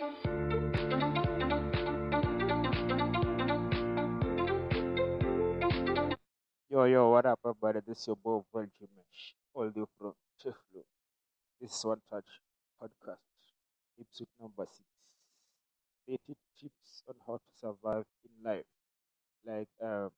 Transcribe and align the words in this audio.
Yo, 0.00 0.08
yo, 6.86 7.10
what 7.10 7.26
up, 7.26 7.38
everybody? 7.44 7.80
This 7.86 7.98
is 8.00 8.06
your 8.06 8.16
boy, 8.16 8.40
Veljimesh, 8.54 9.34
all 9.52 9.68
the 9.70 9.80
way 9.80 9.86
from 9.98 10.14
Cheflo. 10.42 10.84
This 11.60 11.74
is 11.76 11.84
One 11.84 12.00
Touch 12.10 12.24
Podcast, 12.82 13.52
episode 14.00 14.28
number 14.40 14.64
six. 14.64 14.88
30 16.08 16.34
tips 16.58 17.02
on 17.06 17.16
how 17.26 17.34
to 17.36 17.50
survive 17.60 18.06
in 18.24 18.30
life, 18.42 18.64
like 19.44 19.68
um, 19.82 20.10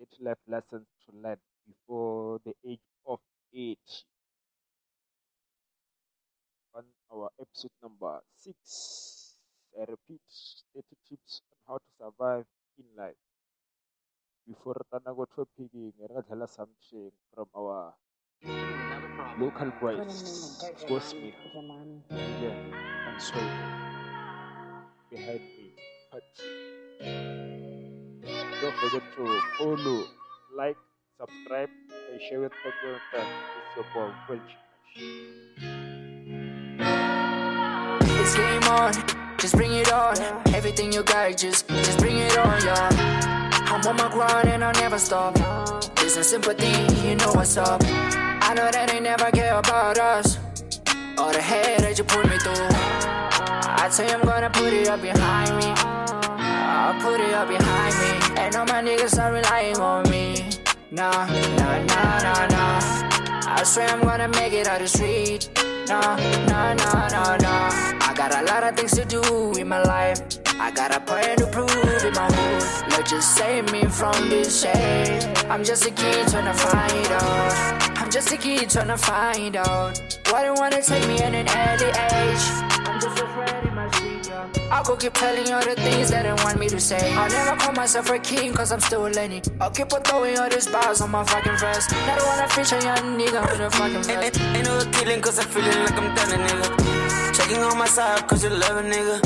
30 0.00 0.24
life 0.24 0.38
lessons 0.48 0.88
to 1.06 1.12
learn 1.16 1.38
before 1.68 2.40
the 2.44 2.54
age 2.68 2.80
of 3.06 3.20
80. 3.54 3.78
On 6.74 6.84
our 7.12 7.30
episode 7.40 7.70
number 7.82 8.20
six, 8.34 9.19
I 9.76 9.80
repeat 9.80 10.20
30 10.74 10.84
tips 11.08 11.42
on 11.52 11.58
how 11.66 11.76
to 11.78 11.90
survive 11.98 12.46
in 12.78 12.84
life. 12.96 13.14
Before 14.46 14.76
Tanago 14.92 15.26
topic, 15.34 15.70
I'm 15.74 15.92
going 15.98 16.22
to 16.22 16.28
tell 16.28 16.42
us 16.42 16.52
something 16.56 17.12
from 17.34 17.46
our 17.56 17.94
local 19.38 19.70
boys, 19.80 20.74
Go 20.88 20.98
Smith, 20.98 21.34
William, 21.54 22.02
and 22.10 23.22
so 23.22 23.34
behind 25.10 25.40
me. 25.40 25.74
But 26.10 26.22
don't 28.60 28.76
forget 28.76 29.02
to 29.16 29.40
follow, 29.58 30.04
like, 30.56 30.76
subscribe, 31.18 31.70
and 32.10 32.20
share 32.28 32.40
with 32.40 32.52
everyone 32.66 33.00
that 33.12 33.26
it's 33.58 33.76
your 33.76 33.86
boy, 33.94 34.10
Welch. 34.28 34.52
It's 38.20 38.34
game 38.36 38.64
on, 38.64 39.19
just 39.40 39.56
bring 39.56 39.72
it 39.72 39.90
on. 39.90 40.18
Everything 40.54 40.92
you 40.92 41.02
got, 41.02 41.36
just 41.36 41.66
just 41.68 41.98
bring 41.98 42.18
it 42.18 42.36
on, 42.38 42.62
yeah. 42.62 43.50
I'm 43.72 43.86
on 43.86 43.96
my 43.96 44.08
grind 44.10 44.48
and 44.48 44.62
I'll 44.62 44.74
never 44.74 44.98
stop. 44.98 45.34
There's 45.96 46.16
no 46.16 46.22
sympathy, 46.22 47.08
you 47.08 47.16
know 47.16 47.32
what's 47.32 47.56
up. 47.56 47.80
I 47.84 48.52
know 48.54 48.70
that 48.70 48.88
they 48.90 49.00
never 49.00 49.30
care 49.30 49.56
about 49.56 49.98
us. 49.98 50.38
All 51.16 51.32
the 51.32 51.40
hate 51.40 51.78
that 51.78 51.96
you 51.96 52.04
put 52.04 52.28
me 52.28 52.36
through. 52.38 52.68
I 53.82 53.88
tell 53.94 54.06
you 54.06 54.14
I'm 54.14 54.22
gonna 54.22 54.50
put 54.50 54.72
it 54.72 54.88
up 54.88 55.00
behind 55.00 55.56
me. 55.56 55.72
I'll 55.74 57.00
put 57.00 57.20
it 57.20 57.32
up 57.32 57.48
behind 57.48 57.94
me. 57.98 58.40
And 58.40 58.56
all 58.56 58.66
my 58.66 58.82
niggas 58.82 59.18
are 59.18 59.32
relying 59.32 59.78
on 59.78 60.10
me. 60.10 60.44
Nah, 60.90 61.26
nah, 61.56 61.84
nah, 61.84 62.18
nah, 62.18 62.46
nah. 62.46 63.56
I 63.56 63.62
swear 63.64 63.88
I'm 63.88 64.02
gonna 64.02 64.28
make 64.28 64.52
it 64.52 64.66
out 64.66 64.80
the 64.80 64.88
street. 64.88 65.48
Nah, 65.90 66.14
nah, 66.46 66.72
nah, 66.74 67.08
nah, 67.08 67.36
nah. 67.38 67.98
I 68.00 68.14
got 68.16 68.32
a 68.32 68.42
lot 68.44 68.62
of 68.62 68.76
things 68.76 68.92
to 68.92 69.04
do 69.04 69.52
in 69.58 69.66
my 69.66 69.82
life. 69.82 70.20
I 70.54 70.70
got 70.70 70.94
a 70.94 71.00
plan 71.00 71.36
to 71.38 71.46
prove 71.48 72.04
in 72.04 72.12
my 72.14 72.30
hood. 72.30 72.92
Lord, 72.92 73.06
just 73.06 73.34
save 73.34 73.72
me 73.72 73.82
from 73.86 74.28
this 74.28 74.62
shade. 74.62 75.24
I'm 75.50 75.64
just 75.64 75.84
a 75.86 75.90
kid 75.90 76.28
trying 76.28 76.44
to 76.44 76.54
find 76.54 77.06
out. 77.08 77.98
I'm 77.98 78.08
just 78.08 78.30
a 78.30 78.36
kid 78.36 78.70
trying 78.70 78.86
to 78.86 78.96
find 78.96 79.56
out. 79.56 80.00
Why 80.30 80.44
don't 80.44 80.60
wanna 80.60 80.80
take 80.80 81.08
me 81.08 81.18
at 81.22 81.34
an 81.34 81.48
early 81.48 81.90
age? 81.90 82.69
I'll 84.70 84.84
go 84.84 84.94
keep 84.94 85.14
telling 85.14 85.52
all 85.52 85.64
the 85.64 85.74
things 85.74 86.10
that 86.10 86.22
they 86.22 86.32
want 86.44 86.58
me 86.60 86.68
to 86.68 86.78
say. 86.78 87.12
I'll 87.14 87.28
never 87.28 87.56
call 87.56 87.72
myself 87.72 88.08
a 88.08 88.18
king 88.20 88.54
cause 88.54 88.70
I'm 88.70 88.78
still 88.78 89.02
learning. 89.02 89.42
I'll 89.60 89.70
keep 89.70 89.92
on 89.92 90.02
throwing 90.02 90.38
all 90.38 90.48
these 90.48 90.68
bars 90.68 91.00
on 91.00 91.10
my 91.10 91.24
fucking 91.24 91.56
verse. 91.56 91.90
Never 91.90 92.24
wanna 92.24 92.48
feature 92.48 92.78
young 92.78 93.18
nigga 93.18 93.42
with 93.50 93.60
a 93.60 93.70
fucking 93.72 94.04
verse. 94.04 94.24
Ain't, 94.24 94.40
ain't, 94.56 94.64
no 94.64 94.78
killing 94.92 95.20
cause 95.20 95.40
I'm 95.40 95.48
feeling 95.48 95.74
like 95.84 95.98
I'm 95.98 96.14
done, 96.14 96.38
nigga. 96.38 97.36
Checking 97.36 97.58
on 97.58 97.78
my 97.78 97.86
side 97.86 98.28
cause 98.28 98.44
you 98.44 98.50
love 98.50 98.76
a 98.78 98.82
nigga. 98.82 99.18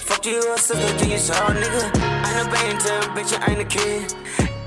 Fuck 0.00 0.24
you, 0.24 0.40
a 0.54 0.56
sister, 0.56 1.04
do 1.04 1.10
you 1.10 1.18
saw, 1.18 1.34
nigga? 1.52 1.82
Ain't 2.24 2.36
no 2.40 2.56
painter, 2.56 2.98
bitch, 3.12 3.36
I 3.38 3.52
ain't 3.52 3.60
a 3.60 3.64
kid. 3.64 4.14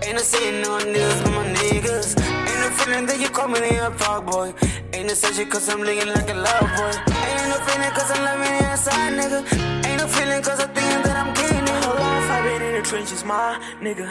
Ain't 0.06 0.16
no 0.16 0.22
saying 0.22 0.62
no 0.62 0.78
niggas, 0.78 1.26
no 1.26 1.32
my 1.32 1.46
niggas. 1.58 2.22
Ain't 2.22 2.60
no 2.62 2.70
feeling 2.78 3.06
that 3.08 3.20
you 3.20 3.30
call 3.30 3.48
me 3.48 3.60
a 3.78 3.90
fuck 3.98 4.28
boy. 4.28 4.54
Ain't 4.94 5.08
no 5.08 5.14
searching 5.16 5.50
cause 5.50 5.68
I'm 5.70 5.82
living 5.82 6.14
like 6.14 6.30
a 6.30 6.36
love 6.36 6.70
boy. 6.78 6.94
Ain't 7.18 7.50
no 7.50 7.58
feeling 7.66 7.92
cause 7.98 8.12
I'm 8.12 8.24
loving 8.24 8.70
inside, 8.70 9.14
nigga. 9.18 9.79
No 10.00 10.08
feeling 10.08 10.42
cause 10.42 10.62
I'm 10.62 10.74
thinking 10.74 11.02
that 11.04 11.18
I'm 11.22 11.36
king, 11.36 11.60
nigga. 11.66 11.84
Whole 11.84 11.96
life 11.96 12.32
I've 12.32 12.44
been 12.46 12.62
in 12.62 12.74
the 12.82 12.88
trenches, 12.88 13.26
my 13.26 13.60
nigga. 13.82 14.10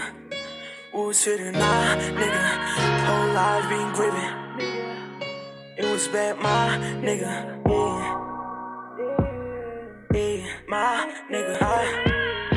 Was 0.93 1.17
sitting 1.17 1.53
my 1.53 1.97
nigga. 2.21 2.45
Whole 3.07 3.33
life 3.33 3.67
been 3.73 3.91
gripping. 3.97 4.35
It 5.79 5.87
was 5.91 6.07
bad, 6.09 6.37
my 6.41 6.77
nigga. 7.07 7.33
Yeah. 7.73 8.05
Yeah, 10.13 10.47
my 10.69 11.11
nigga. 11.33 11.57
I, 11.63 11.85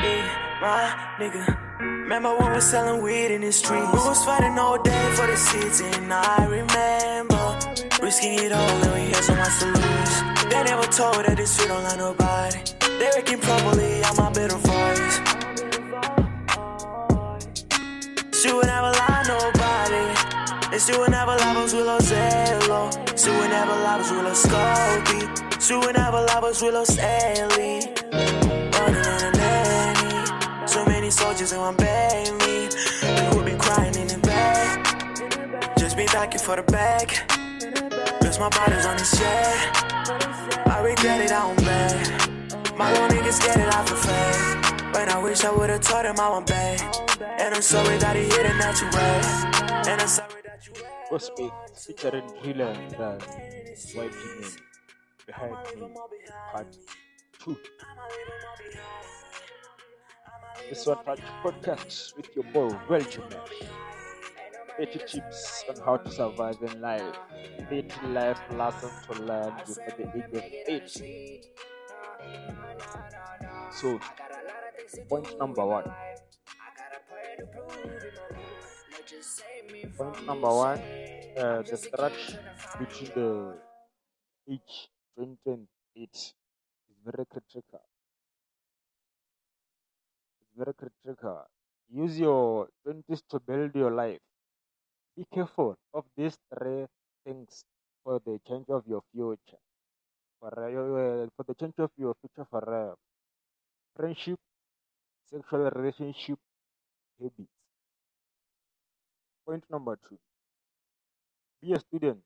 yeah, 0.04 0.28
my 0.60 0.82
nigga. 1.18 1.44
Remember 1.80 2.36
when 2.36 2.48
we 2.48 2.54
was 2.56 2.68
selling 2.68 3.02
weed 3.02 3.30
in 3.30 3.40
the 3.40 3.52
streets? 3.52 3.92
We 3.94 3.98
was 4.10 4.22
fighting 4.26 4.58
all 4.58 4.76
day 4.82 5.04
for 5.16 5.26
the 5.26 5.38
seats, 5.38 5.80
and 5.80 6.12
I 6.12 6.44
remember 6.44 7.58
risking 8.02 8.34
it 8.44 8.52
all, 8.52 8.76
and 8.84 8.92
we 8.92 9.10
had 9.10 9.24
so 9.24 9.34
much 9.34 9.58
to 9.60 9.66
lose. 9.68 10.50
They 10.50 10.62
never 10.64 10.86
told 10.92 11.24
that 11.24 11.36
this 11.38 11.56
shit 11.56 11.68
don't 11.68 11.82
like 11.82 11.96
nobody. 11.96 12.81
They 12.98 13.10
reckon 13.16 13.38
properly, 13.40 14.02
I'm 14.04 14.18
a 14.18 14.30
better 14.30 14.56
voice. 14.56 15.16
She 18.40 18.52
would 18.52 18.66
never 18.66 18.90
lie 18.90 19.24
nobody. 19.28 20.04
And 20.72 20.80
she 20.80 20.96
would 20.98 21.10
never 21.10 21.36
love 21.36 21.56
us 21.58 21.72
with 21.74 21.86
a 21.86 22.02
zero. 22.02 22.90
She 23.16 23.30
would 23.30 23.50
never 23.50 23.72
love 23.86 24.00
us 24.00 24.10
with 24.10 24.26
a 24.26 24.34
Scotty. 24.34 25.20
She 25.60 25.74
would 25.76 25.94
never 25.94 26.20
love 26.26 26.44
us 26.44 26.60
with 26.62 26.74
a 26.74 26.84
Sally. 26.84 27.86
Running 28.72 29.04
in 29.04 29.20
a 29.22 29.32
nanny. 29.36 30.66
So 30.66 30.84
many 30.86 31.10
soldiers 31.10 31.52
in 31.52 31.60
one 31.60 31.76
baby. 31.76 32.68
And 33.02 33.34
who 33.34 33.44
been 33.44 33.58
crying 33.58 33.94
in 33.94 34.08
the 34.08 34.18
back. 34.22 35.76
Just 35.78 35.96
be 35.96 36.06
back 36.06 36.38
for 36.38 36.56
the 36.56 36.62
bag. 36.62 37.08
Cause 38.22 38.38
my 38.38 38.48
body's 38.48 38.86
on 38.86 38.98
his 38.98 39.10
chair. 39.18 39.72
I 40.66 40.80
regret 40.82 41.20
it, 41.20 41.30
I 41.30 41.54
don't 41.54 41.64
beg. 41.64 42.31
My 42.76 42.90
little 42.92 43.08
niggas 43.08 43.40
get 43.40 43.56
it 43.58 43.74
off 43.74 43.88
the 43.88 43.96
fame. 43.96 44.92
But 44.92 45.08
I 45.08 45.22
wish 45.22 45.44
I 45.44 45.50
would've 45.50 45.80
told 45.80 46.04
him 46.04 46.18
I 46.18 46.28
want 46.28 46.46
back. 46.46 46.80
And 47.20 47.54
I'm 47.54 47.62
sorry 47.62 47.98
that 47.98 48.16
he 48.16 48.22
hit 48.22 48.46
it 48.46 48.56
natural. 48.56 48.94
And 49.88 50.00
I'm 50.00 50.08
sorry 50.08 50.42
that 50.44 50.66
you 50.66 50.72
Go 51.10 51.18
Smith, 51.18 51.52
featuring 51.76 52.26
Driller 52.42 52.66
and 52.66 52.94
uh, 52.94 53.18
White 53.94 54.12
Demon 54.12 54.50
behind 55.26 55.56
me, 55.76 55.88
part 56.52 56.76
two. 57.42 57.56
This 60.68 60.86
one 60.86 61.04
touch 61.04 61.20
podcast 61.42 62.16
with 62.16 62.28
your 62.34 62.44
boy, 62.52 62.70
Welchimesh. 62.88 63.68
80 64.78 64.98
tips 65.06 65.64
on 65.68 65.84
how 65.84 65.96
to 65.98 66.10
survive 66.10 66.56
in 66.62 66.80
life. 66.80 67.16
80 67.70 68.06
life 68.08 68.40
lessons 68.52 68.92
to 69.06 69.22
learn 69.22 69.52
before 69.66 69.84
the 69.98 70.72
age 70.72 70.96
of 70.96 71.02
80. 71.02 71.40
So, 73.70 73.98
point 75.08 75.26
number 75.38 75.64
one. 75.64 75.90
Point 79.96 80.26
number 80.26 80.48
one, 80.48 80.78
uh, 81.36 81.62
the 81.62 81.76
stretch 81.76 82.36
between 82.78 83.10
the 83.14 83.58
age 84.48 84.88
20 85.16 85.36
and 85.46 85.66
8 85.96 86.08
is 86.12 86.34
very 87.04 87.26
critical. 87.26 87.82
It's 90.40 90.52
very 90.56 90.74
critical. 90.74 91.46
Use 91.90 92.18
your 92.18 92.68
20s 92.86 93.22
to 93.30 93.40
build 93.40 93.74
your 93.74 93.90
life. 93.90 94.20
Be 95.16 95.24
careful 95.32 95.76
of 95.92 96.04
these 96.16 96.38
three 96.52 96.86
things 97.24 97.64
for 98.02 98.20
the 98.24 98.40
change 98.48 98.66
of 98.68 98.86
your 98.86 99.02
future. 99.12 99.60
For, 100.42 100.50
for 101.36 101.44
the 101.44 101.54
change 101.54 101.78
of 101.78 101.90
your 101.96 102.14
future 102.20 102.44
for 102.50 102.98
friendship, 103.96 104.38
sexual 105.30 105.70
relationship, 105.70 106.38
habits. 107.20 107.50
Point 109.44 109.64
number 109.70 109.96
two. 110.08 110.18
Be 111.62 111.72
a 111.72 111.80
student. 111.80 112.22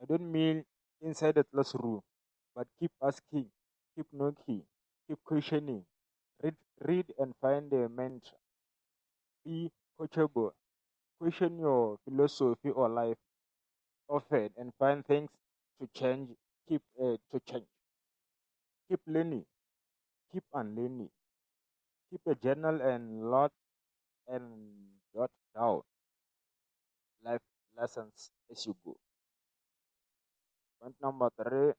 I 0.00 0.04
don't 0.04 0.30
mean 0.30 0.64
inside 1.00 1.34
the 1.34 1.42
classroom, 1.42 2.00
but 2.54 2.68
keep 2.78 2.92
asking, 3.02 3.50
keep 3.96 4.06
knocking, 4.12 4.64
keep 5.08 5.18
questioning. 5.24 5.84
Read, 6.42 6.56
read 6.80 7.14
and 7.18 7.34
find 7.40 7.72
a 7.72 7.88
mentor. 7.88 8.38
Be 9.44 9.70
coachable. 9.96 10.52
Question 11.18 11.58
your 11.58 11.98
philosophy 12.04 12.70
or 12.70 12.88
life 12.88 13.18
often 14.08 14.50
and 14.56 14.74
find 14.78 15.06
things 15.06 15.30
to 15.80 15.88
change. 15.94 16.30
Keep 16.68 16.82
uh, 17.00 17.16
to 17.32 17.40
change. 17.46 17.66
Keep 18.88 19.00
learning. 19.06 19.44
Keep 20.32 20.44
unlearning. 20.54 21.10
Keep 22.10 22.22
a 22.26 22.34
journal 22.36 22.80
and 22.80 23.30
lot 23.30 23.52
and 24.28 24.44
jot 25.14 25.30
down 25.54 25.82
life 27.24 27.42
lessons 27.76 28.30
as 28.50 28.66
you 28.66 28.74
go. 28.84 28.96
Point 30.80 30.96
number 31.02 31.30
three, 31.36 31.72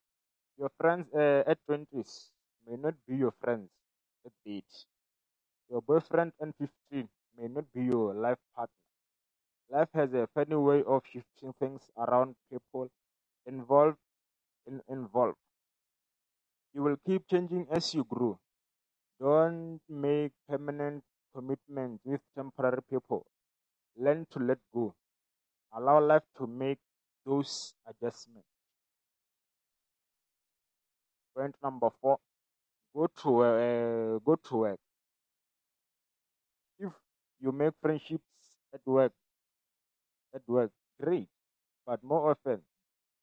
your 0.57 0.71
friends 0.79 1.07
uh, 1.15 1.43
at 1.47 1.59
twenties 1.67 2.31
may 2.67 2.77
not 2.77 2.95
be 3.07 3.15
your 3.17 3.33
friends 3.41 3.69
at 4.25 4.31
30. 4.45 4.63
Your 5.69 5.81
boyfriend 5.81 6.33
at 6.41 6.49
15 6.59 7.09
may 7.37 7.47
not 7.49 7.65
be 7.73 7.83
your 7.85 8.13
life 8.13 8.39
partner. 8.55 8.83
Life 9.69 9.89
has 9.93 10.13
a 10.13 10.27
funny 10.33 10.55
way 10.55 10.83
of 10.83 11.03
shifting 11.05 11.53
things 11.59 11.83
around 11.97 12.35
people 12.51 12.89
involved 13.47 13.97
in 14.67 14.81
involved. 14.89 15.37
You 16.73 16.83
will 16.83 16.97
keep 17.05 17.27
changing 17.29 17.67
as 17.71 17.93
you 17.95 18.05
grow. 18.05 18.39
Don't 19.19 19.79
make 19.89 20.33
permanent 20.49 21.03
commitments 21.35 22.03
with 22.05 22.21
temporary 22.35 22.83
people. 22.89 23.25
Learn 23.97 24.27
to 24.31 24.39
let 24.39 24.59
go. 24.73 24.95
Allow 25.73 26.01
life 26.01 26.23
to 26.37 26.47
make 26.47 26.79
those 27.25 27.73
adjustments. 27.87 28.47
Point 31.35 31.55
number 31.63 31.89
four: 32.01 32.19
Go 32.95 33.07
to 33.23 33.29
uh, 33.43 34.19
go 34.25 34.35
to 34.35 34.57
work. 34.57 34.79
If 36.79 36.93
you 37.41 37.51
make 37.51 37.73
friendships 37.81 38.25
at 38.73 38.81
work, 38.85 39.13
at 40.35 40.43
work, 40.47 40.71
great. 41.01 41.29
But 41.85 42.03
more 42.03 42.31
often, 42.31 42.61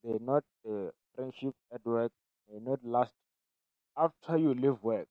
they 0.05 0.19
not 0.21 0.45
uh, 0.69 0.91
friendship 1.15 1.55
at 1.75 1.85
work 1.87 2.13
may 2.53 2.61
not 2.61 2.81
last 2.85 3.13
after 3.97 4.39
you 4.39 4.55
leave 4.55 4.83
work. 4.83 5.07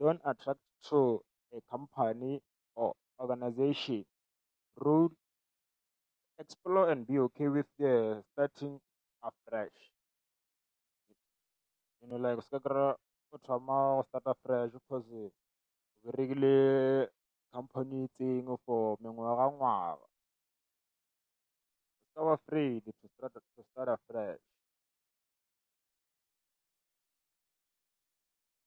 Don't 0.00 0.20
attract 0.26 0.60
to 0.90 1.20
a 1.54 1.60
company 1.70 2.40
or 2.76 2.94
organization. 3.20 4.04
Rule, 4.80 5.12
explore 6.40 6.90
and 6.90 7.06
be 7.06 7.18
okay 7.18 7.48
with 7.48 7.66
the 7.78 8.22
starting 8.34 8.80
afresh. 9.24 9.70
You 12.02 12.08
know, 12.10 12.16
like 12.18 12.42
ska 12.44 12.60
kry-a 12.60 12.94
o 13.34 13.38
thoma 13.46 13.78
go 13.98 14.04
starta 14.10 14.34
fresh 14.44 14.70
because 14.72 15.06
o 15.12 15.32
berekile 16.04 17.08
company 17.54 18.08
itseng 18.08 18.58
for 18.66 18.96
mengwaga 19.02 20.09
afraid 22.16 22.82
to 22.84 23.08
start, 23.16 23.32
to 23.34 23.64
start 23.72 23.88
afresh. 23.88 24.38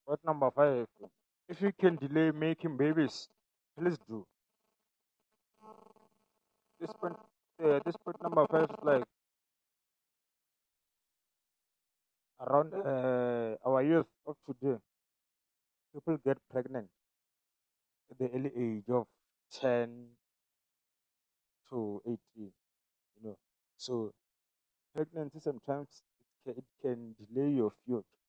What 0.04 0.20
number 0.24 0.50
five? 0.50 0.86
If 1.48 1.60
you 1.62 1.72
can 1.78 1.96
delay 1.96 2.30
making 2.30 2.76
babies, 2.76 3.28
please 3.78 3.96
do. 4.08 4.26
This 6.80 6.90
point, 7.00 7.16
this 7.58 7.96
point 8.04 8.22
number 8.22 8.46
five 8.50 8.64
is 8.64 8.76
like 8.82 9.04
around 12.40 12.74
uh, 12.74 13.56
our 13.64 13.82
youth 13.82 14.06
of 14.26 14.36
today. 14.46 14.76
People 15.94 16.18
get 16.24 16.38
pregnant 16.50 16.88
at 18.10 18.18
the 18.18 18.28
early 18.36 18.50
age 18.56 18.88
of 18.88 19.06
10 19.60 19.88
to 21.70 22.02
18 22.06 22.18
so 23.76 24.12
pregnancy 24.94 25.40
sometimes 25.40 26.02
it 26.46 26.54
can, 26.54 26.58
it 26.58 26.66
can 26.82 27.16
delay 27.26 27.50
your 27.52 27.72
future 27.86 28.20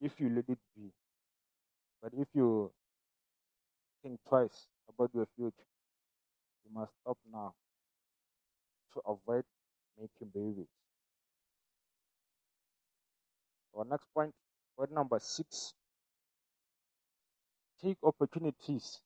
if 0.00 0.20
you 0.20 0.30
let 0.30 0.48
it 0.48 0.58
be. 0.76 0.92
But 2.02 2.12
if 2.14 2.26
you 2.34 2.72
think 4.02 4.18
twice 4.28 4.66
about 4.88 5.14
your 5.14 5.26
future, 5.36 5.64
you 6.64 6.70
must 6.72 6.92
stop 7.00 7.18
now 7.32 7.54
to 8.92 9.00
avoid 9.06 9.44
making 9.98 10.28
babies. 10.28 10.68
Our 13.74 13.86
next 13.86 14.04
point, 14.12 14.34
point 14.76 14.90
number 14.92 15.18
six, 15.20 15.72
take 17.80 17.98
opportunities. 18.04 19.00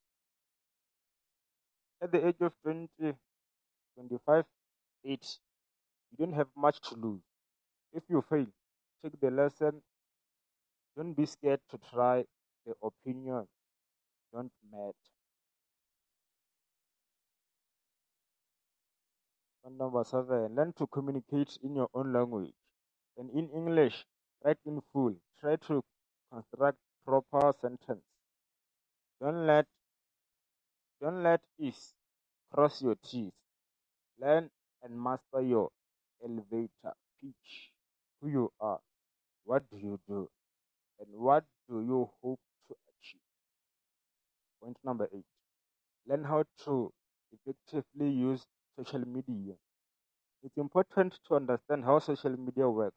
At 2.03 2.12
the 2.12 2.26
age 2.26 2.37
of 2.43 2.53
20, 2.61 3.17
25, 3.94 4.44
8, 5.05 5.38
you 6.12 6.26
don't 6.26 6.35
have 6.35 6.49
much 6.56 6.81
to 6.82 6.94
lose. 6.97 7.23
If 7.93 8.05
you 8.09 8.23
fail, 8.29 8.47
take 9.03 9.20
the 9.20 9.31
lesson. 9.31 9.82
Don't 10.97 11.14
be 11.14 11.26
scared 11.26 11.61
to 11.70 11.79
try 11.93 12.25
the 12.67 12.75
opinion. 12.82 13.47
Don't 14.32 14.53
matter. 14.70 14.93
Point 19.62 19.79
number 19.79 20.05
seven, 20.05 20.55
learn 20.55 20.73
to 20.75 20.87
communicate 20.88 21.59
in 21.62 21.76
your 21.76 21.88
own 21.94 22.12
language. 22.12 22.53
And 23.17 23.31
in 23.31 23.49
English, 23.50 24.05
write 24.44 24.59
in 24.67 24.82
full. 24.93 25.14
Try 25.41 25.56
to 25.56 25.82
construct 26.32 26.79
proper 27.06 27.53
sentence. 27.61 28.03
Don't 29.20 29.47
let 29.47 29.67
don't 31.00 31.23
let 31.23 31.41
is 31.59 31.94
cross 32.53 32.82
your 32.82 32.97
teeth. 33.05 33.32
Learn 34.20 34.50
and 34.82 35.00
master 35.00 35.41
your 35.41 35.70
elevator 36.25 36.95
pitch. 37.21 37.73
Who 38.21 38.29
you 38.29 38.53
are, 38.61 38.81
what 39.45 39.69
do 39.71 39.79
you 39.79 40.01
do, 40.09 40.31
and 41.01 41.09
what 41.17 41.45
do 41.69 41.81
you 41.83 42.11
hope 42.23 42.41
to 42.69 42.77
achieve. 42.89 43.23
Point 44.63 44.79
number 44.83 45.11
eight. 45.13 45.27
Learn 46.07 46.25
how 46.25 46.45
to 46.65 46.93
effectively 47.33 48.11
use 48.11 48.47
social 48.77 49.07
media. 49.07 49.57
It's 50.43 50.57
important 50.59 51.19
to 51.29 51.37
understand 51.37 51.85
how 51.85 51.99
social 52.01 52.37
media 52.37 52.69
works 52.71 52.97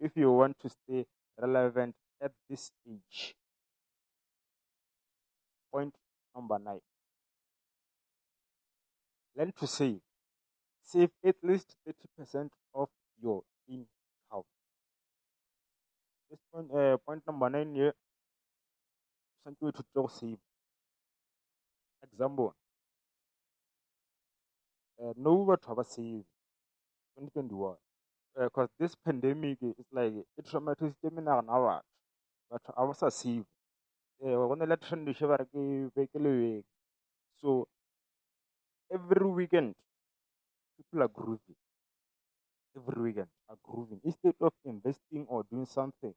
if 0.00 0.16
you 0.16 0.32
want 0.32 0.58
to 0.60 0.70
stay 0.70 1.06
relevant 1.38 1.96
at 2.20 2.32
this 2.48 2.72
age. 2.88 3.36
Point 5.70 5.94
number 6.34 6.58
nine. 6.58 6.80
Learn 9.36 9.52
to 9.52 9.66
save. 9.68 10.00
Save 10.82 11.12
at 11.24 11.36
least 11.42 11.76
30% 11.86 12.52
your 13.22 13.42
income. 13.68 14.44
This 16.30 16.40
point, 16.52 16.70
uh, 16.72 16.96
point 17.06 17.22
number 17.26 17.50
nine 17.50 17.74
here. 17.74 17.94
Tshwanetse 19.42 19.64
o 19.64 19.68
ithute 19.68 19.92
go 19.94 20.08
save. 20.08 20.38
Example. 22.02 22.54
Uh, 24.98 25.12
no 25.16 25.44
batho 25.44 25.68
ga 25.68 25.74
ba 25.74 25.84
save 25.84 26.24
2021 27.16 27.76
because 28.36 28.68
this 28.78 28.94
pandemic 29.04 29.58
is 29.62 29.86
like 29.92 30.14
it 30.36 30.44
traumatized 30.46 31.10
menagano 31.12 31.52
ya 31.52 31.82
batho 32.50 32.72
batho 32.72 32.72
ga 32.76 32.86
ba 32.86 32.94
sa 32.94 33.10
save 33.10 33.44
re 34.20 34.76
ke 35.52 35.90
beke 35.94 36.18
le 36.18 36.62
so 37.40 37.66
every 38.90 39.26
weekend 39.26 39.74
people 40.76 41.02
are 41.02 41.08
grooving 41.08 41.56
every 42.76 43.02
weekend 43.02 43.28
are 43.50 43.58
grooving. 43.64 44.00
Instead 44.04 44.34
of 44.40 44.52
investing 44.64 45.26
or 45.28 45.44
doing 45.50 45.66
something 45.66 46.14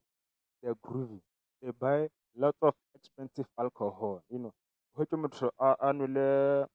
they 0.64 0.70
are 0.70 0.78
grooving. 0.84 1.22
They 1.62 1.72
buy 1.72 2.08
lots 2.38 2.58
of 2.62 2.76
expensive 2.96 3.48
alcohol 3.60 4.24
you 4.30 4.40
know. 4.40 4.54
Hwetše 4.98 5.18
motho 5.18 5.52
a 5.60 5.94
nwele 5.94 6.68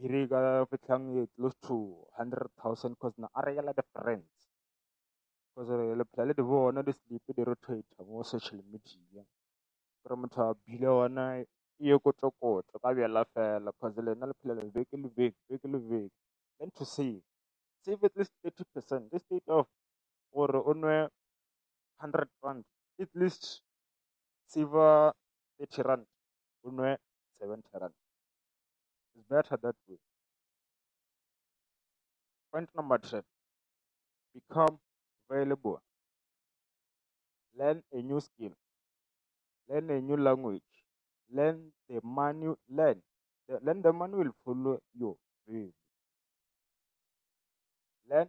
biri 0.00 0.28
ka 0.28 0.66
fitlhang 0.70 1.28
close 1.36 1.54
to 1.66 1.76
hundred 2.18 2.48
thousand 2.62 2.96
cause 3.00 3.14
na 3.18 3.28
a 3.36 3.42
rekela 3.42 3.74
di-friends 3.74 4.48
cause 5.56 5.70
le 5.70 6.04
phela 6.12 6.26
le 6.28 6.34
di 6.34 6.42
bona 6.42 6.82
di 6.82 6.92
sleep 6.92 7.22
di 7.36 7.44
rotate 7.44 7.86
mo 8.06 8.22
social 8.22 8.60
media. 8.72 9.24
Kore 10.04 10.16
motho 10.16 10.42
a 10.50 10.54
bile 10.66 10.88
ona 10.88 11.44
ye 11.78 11.98
kotlo-kotlo 11.98 12.80
ka 12.82 12.94
bjala 12.94 13.24
fela 13.34 13.72
cause 13.80 14.00
lena 14.02 14.26
le 14.26 14.34
phela 14.42 14.54
le 14.54 14.70
beke 14.70 14.96
le 14.96 15.08
beke 15.08 15.36
beke 15.48 15.68
le 15.68 15.78
beke. 15.80 16.12
Learn 16.60 16.70
to 16.76 16.84
save 16.84 17.22
save 17.84 18.04
at 18.08 18.16
least 18.16 18.32
thirty 18.42 18.64
percent 18.74 19.04
This 19.12 19.22
instead 19.30 19.48
of 19.58 19.66
gore 20.34 20.58
o 20.70 20.72
nwe 20.74 20.98
hundred 22.02 22.30
rand 22.42 22.64
at 23.04 23.10
least 23.20 23.44
save 24.52 24.74
thirty 25.58 25.82
rand 25.88 26.06
o 26.64 26.70
nwe 26.70 26.92
seventy 27.38 27.70
rand. 27.82 27.94
It's 29.16 29.24
better 29.28 29.56
that 29.58 29.76
way. 29.88 29.98
Point 32.52 32.70
number 32.76 32.98
ten 32.98 33.22
become 34.34 34.78
available. 35.30 35.80
Learn 37.54 37.82
a 37.92 38.02
new 38.02 38.20
skill. 38.20 38.54
Learn 39.68 39.90
a 39.90 40.00
new 40.00 40.16
language. 40.16 40.62
Learn 41.30 41.72
the 41.88 42.00
manual 42.04 42.56
learn. 42.68 43.02
The, 43.48 43.60
learn 43.62 43.82
the 43.82 43.92
will 43.92 44.32
follow 44.44 44.80
value 45.46 45.72
learn 48.10 48.28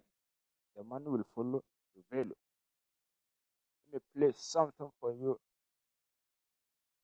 the 0.76 0.84
money 0.84 1.08
will 1.10 1.28
follow 1.36 1.62
your 1.96 2.06
value 2.12 2.36
let 3.94 4.02
me 4.02 4.08
play 4.16 4.32
something 4.36 4.90
for 5.00 5.14
you 5.14 5.40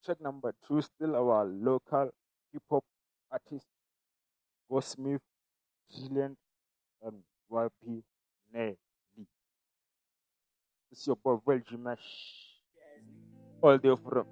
check 0.04 0.20
number 0.20 0.52
two 0.66 0.80
still 0.82 1.14
our 1.14 1.44
local 1.44 2.10
hip-hop 2.52 2.84
artist 3.30 3.68
Go 4.70 4.80
Smith 4.80 5.20
Gillian 5.90 6.36
and 7.02 7.24
YP 7.50 8.04
Nelly. 8.52 8.78
It's 10.90 11.06
your 11.06 11.16
boy 11.16 11.40
Will 11.46 11.60
Jimash. 11.60 12.58
all 13.62 13.78
the 13.78 13.96
from 13.96 14.26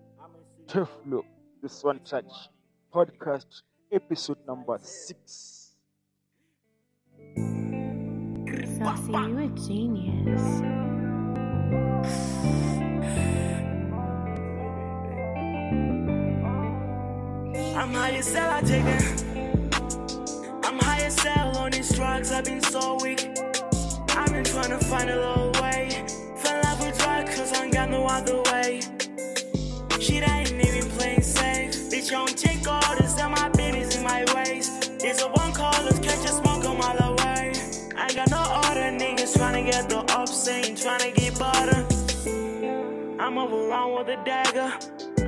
Teflo, 0.69 1.23
this 1.63 1.83
one 1.85 2.01
touch 2.01 2.49
podcast 2.93 3.63
episode 3.93 4.39
number 4.47 4.79
six. 4.83 5.56
Saucy, 8.79 9.13
you 9.13 9.39
a 9.39 9.49
genius. 9.67 10.43
I'm 17.75 17.95
high 17.95 18.11
as 18.11 18.35
hell, 18.35 18.51
I 18.51 18.61
take 18.61 18.85
that. 18.85 19.25
I'm 20.65 20.79
high 20.79 21.01
as 21.07 21.19
hell 21.21 21.57
on 21.57 21.71
these 21.71 21.91
drugs, 21.95 22.31
I've 22.31 22.45
been 22.45 22.61
so 22.61 22.99
weak. 23.03 23.31
I've 24.11 24.31
been 24.31 24.45
trying 24.45 24.71
to 24.71 24.79
find 24.85 25.09
a 25.09 25.17
little 25.17 25.53
way. 25.63 26.05
Fell 26.37 26.67
off 26.67 26.85
with 26.85 26.99
drugs, 26.99 27.35
cause 27.35 27.53
I 27.55 27.65
ain't 27.65 27.73
got 27.73 27.89
no 27.89 28.05
other 28.05 28.43
way. 28.53 28.83
Shit, 30.01 30.29
I 30.29 30.41
ain't 30.41 30.53
even 30.53 30.91
playing 30.91 31.23
safe. 31.23 31.73
Bitch, 31.91 32.09
I 32.09 32.27
don't 32.27 32.37
take 32.37 32.69
orders, 32.69 33.15
tell 33.15 33.31
my 33.31 33.49
business 33.51 33.97
in 33.97 34.05
my 34.05 34.25
ways. 34.35 34.69
There's 34.99 35.23
a 35.23 35.29
one 35.29 35.55
call, 35.55 35.73
let's 35.83 35.99
catch 36.01 36.25
a 36.27 36.29
smoke 36.29 36.67
on 36.67 36.77
my. 36.77 37.06
To 39.39 39.71
get 39.71 39.89
the 39.89 39.99
ups, 40.15 40.49
ain't 40.49 40.79
trying 40.79 41.01
to 41.01 41.11
get 41.11 41.39
butter. 41.39 41.87
I'm 43.19 43.39
over 43.39 43.69
around 43.69 43.95
with 43.97 44.09
a 44.09 44.25
dagger. 44.25 44.73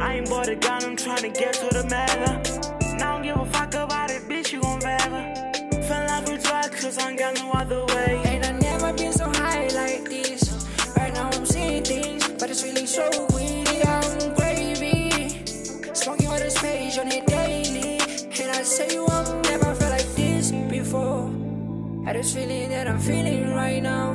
I 0.01 0.17
ain't 0.17 0.29
bought 0.29 0.49
a 0.49 0.57
gun, 0.57 0.85
I'm 0.85 0.97
trying 0.97 1.23
to 1.23 1.31
get 1.31 1.55
to 1.55 1.69
the 1.69 1.85
mega. 1.85 2.97
Now 2.99 3.11
I 3.11 3.13
don't 3.15 3.23
give 3.23 3.37
a 3.37 3.47
fuck 3.47 3.75
about 3.75 4.11
it, 4.11 4.23
bitch, 4.29 4.53
you 4.53 4.61
gon' 4.61 4.81
better. 4.81 5.23
Fell 5.83 6.11
off 6.11 6.29
with 6.29 6.45
drugs, 6.45 6.83
cause 6.83 6.99
I 6.99 7.11
ain't 7.11 7.19
got 7.19 7.35
no 7.37 7.51
other 7.53 7.85
way. 7.95 8.23
And 8.27 8.45
I 8.45 8.53
never 8.53 8.93
been 8.93 9.13
so 9.13 9.29
high 9.31 9.69
like 9.69 10.05
this. 10.05 10.43
Right 10.97 11.13
now 11.15 11.31
I'm 11.33 11.47
seeing 11.47 11.85
things, 11.85 12.29
but 12.29 12.51
it's 12.51 12.63
really 12.63 12.87
so 12.87 13.09
weird. 13.33 13.69
I'm 13.87 14.35
gravy. 14.35 15.29
Smoking 15.95 16.31
with 16.31 16.43
a 16.43 16.51
space 16.51 16.99
on 16.99 17.09
it 17.09 17.27
daily. 17.27 17.99
And 18.41 18.51
I 18.51 18.63
say 18.63 18.93
you 18.93 19.07
I've 19.07 19.43
never 19.45 19.75
felt 19.75 19.91
like 19.91 20.11
this 20.15 20.53
before. 20.53 21.31
Had 22.05 22.17
this 22.17 22.35
feeling 22.35 22.71
that 22.71 22.89
I'm 22.89 22.99
feeling 22.99 23.38
right 23.59 23.83
now. 23.83 24.09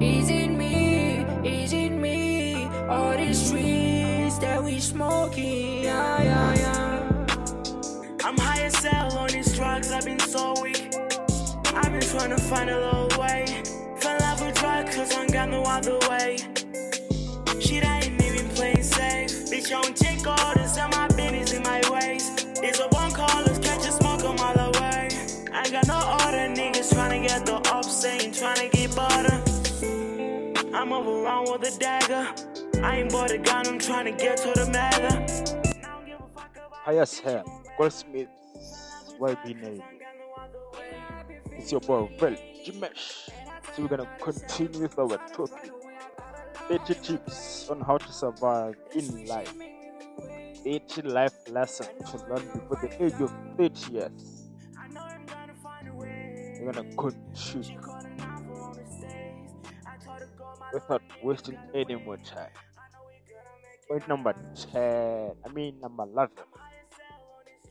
Is 0.00 0.28
it 0.28 0.48
me? 0.48 1.24
Is 1.44 1.72
it 1.72 1.90
me? 1.90 2.64
All 2.88 3.16
these 3.16 3.40
trees 3.48 4.38
that 4.40 4.58
we 4.64 4.80
smoking, 4.80 5.84
yeah, 5.84 6.22
yeah, 6.30 6.54
yeah. 6.62 8.26
I'm 8.26 8.36
high 8.36 8.62
as 8.68 8.74
hell 8.84 9.16
on 9.18 9.28
these 9.28 9.54
drugs, 9.56 9.92
I've 9.92 10.04
been 10.04 10.18
so 10.18 10.54
weak. 10.62 10.92
I've 11.80 11.92
been 11.94 12.08
trying 12.12 12.32
to 12.36 12.40
find 12.50 12.70
a 12.70 12.78
little 12.86 13.10
way. 13.20 13.44
Fell 14.02 14.20
off 14.28 14.40
with 14.40 14.56
drugs, 14.60 14.96
cause 14.96 15.14
I 15.16 15.26
got 15.28 15.48
no 15.50 15.62
other 15.62 15.98
way. 16.10 16.30
Shit, 17.64 17.84
I 17.84 18.00
ain't 18.04 18.20
even 18.28 18.48
playing 18.58 18.82
safe. 18.82 19.30
Bitch, 19.50 19.68
I 19.72 19.80
don't 19.80 19.96
take 19.96 20.26
orders, 20.26 20.72
tell 20.76 20.88
my 20.88 21.06
business 21.18 21.52
in 21.52 21.62
my 21.62 21.80
ways. 21.94 22.24
There's 22.60 22.80
a 22.80 22.88
one 22.88 23.12
call, 23.12 23.42
let's 23.46 23.60
catch 23.66 23.86
a 23.86 23.92
smoke 23.92 24.24
a 24.24 24.32
mile 24.42 24.60
away. 24.70 25.08
I 25.52 25.62
got 25.70 25.86
no 25.86 26.00
order, 26.18 26.46
niggas 26.60 26.92
trying 26.92 27.22
to 27.22 27.28
get 27.28 27.46
the 27.46 27.63
I'm 30.84 30.92
over 30.92 31.24
around 31.24 31.50
with 31.50 31.74
a 31.74 31.78
dagger. 31.78 32.28
I 32.82 32.98
ain't 32.98 33.10
bought 33.10 33.30
a 33.30 33.38
gun, 33.38 33.66
I'm 33.66 33.78
trying 33.78 34.04
to 34.04 34.12
get 34.12 34.36
to 34.36 34.52
the. 34.54 34.68
Now 34.70 34.90
I 34.90 35.00
don't 35.00 36.04
give 36.04 36.20
a 36.20 36.28
fuck 36.38 36.50
about 36.54 36.72
Highest 36.72 37.20
Ham, 37.20 37.46
Goldsmith, 37.78 38.28
YB 39.18 39.62
name. 39.62 39.82
It's 41.52 41.72
your 41.72 41.80
boy, 41.80 42.10
Vel 42.20 42.36
Jimesh. 42.66 43.30
So 43.74 43.78
we're 43.78 43.88
gonna 43.88 44.10
continue 44.20 44.82
with 44.82 44.98
our 44.98 45.16
topic 45.28 45.72
30 46.68 46.94
tips 46.96 47.70
on 47.70 47.80
how 47.80 47.96
to 47.96 48.12
survive 48.12 48.76
in 48.94 49.24
life. 49.24 49.54
80 50.66 51.00
life 51.00 51.48
lessons 51.48 52.10
to 52.10 52.18
learn 52.26 52.46
before 52.52 52.78
the 52.82 53.02
age 53.02 53.22
of 53.22 53.32
30 53.56 53.90
years. 53.90 54.50
We're 56.60 56.72
gonna 56.72 56.94
continue 56.94 57.93
without 60.74 61.02
wasting 61.22 61.56
any 61.72 61.94
more 61.94 62.16
time. 62.18 62.50
Point 63.88 64.08
number 64.08 64.34
10, 64.72 65.32
I 65.44 65.52
mean 65.54 65.80
number 65.80 66.02
11. 66.02 66.32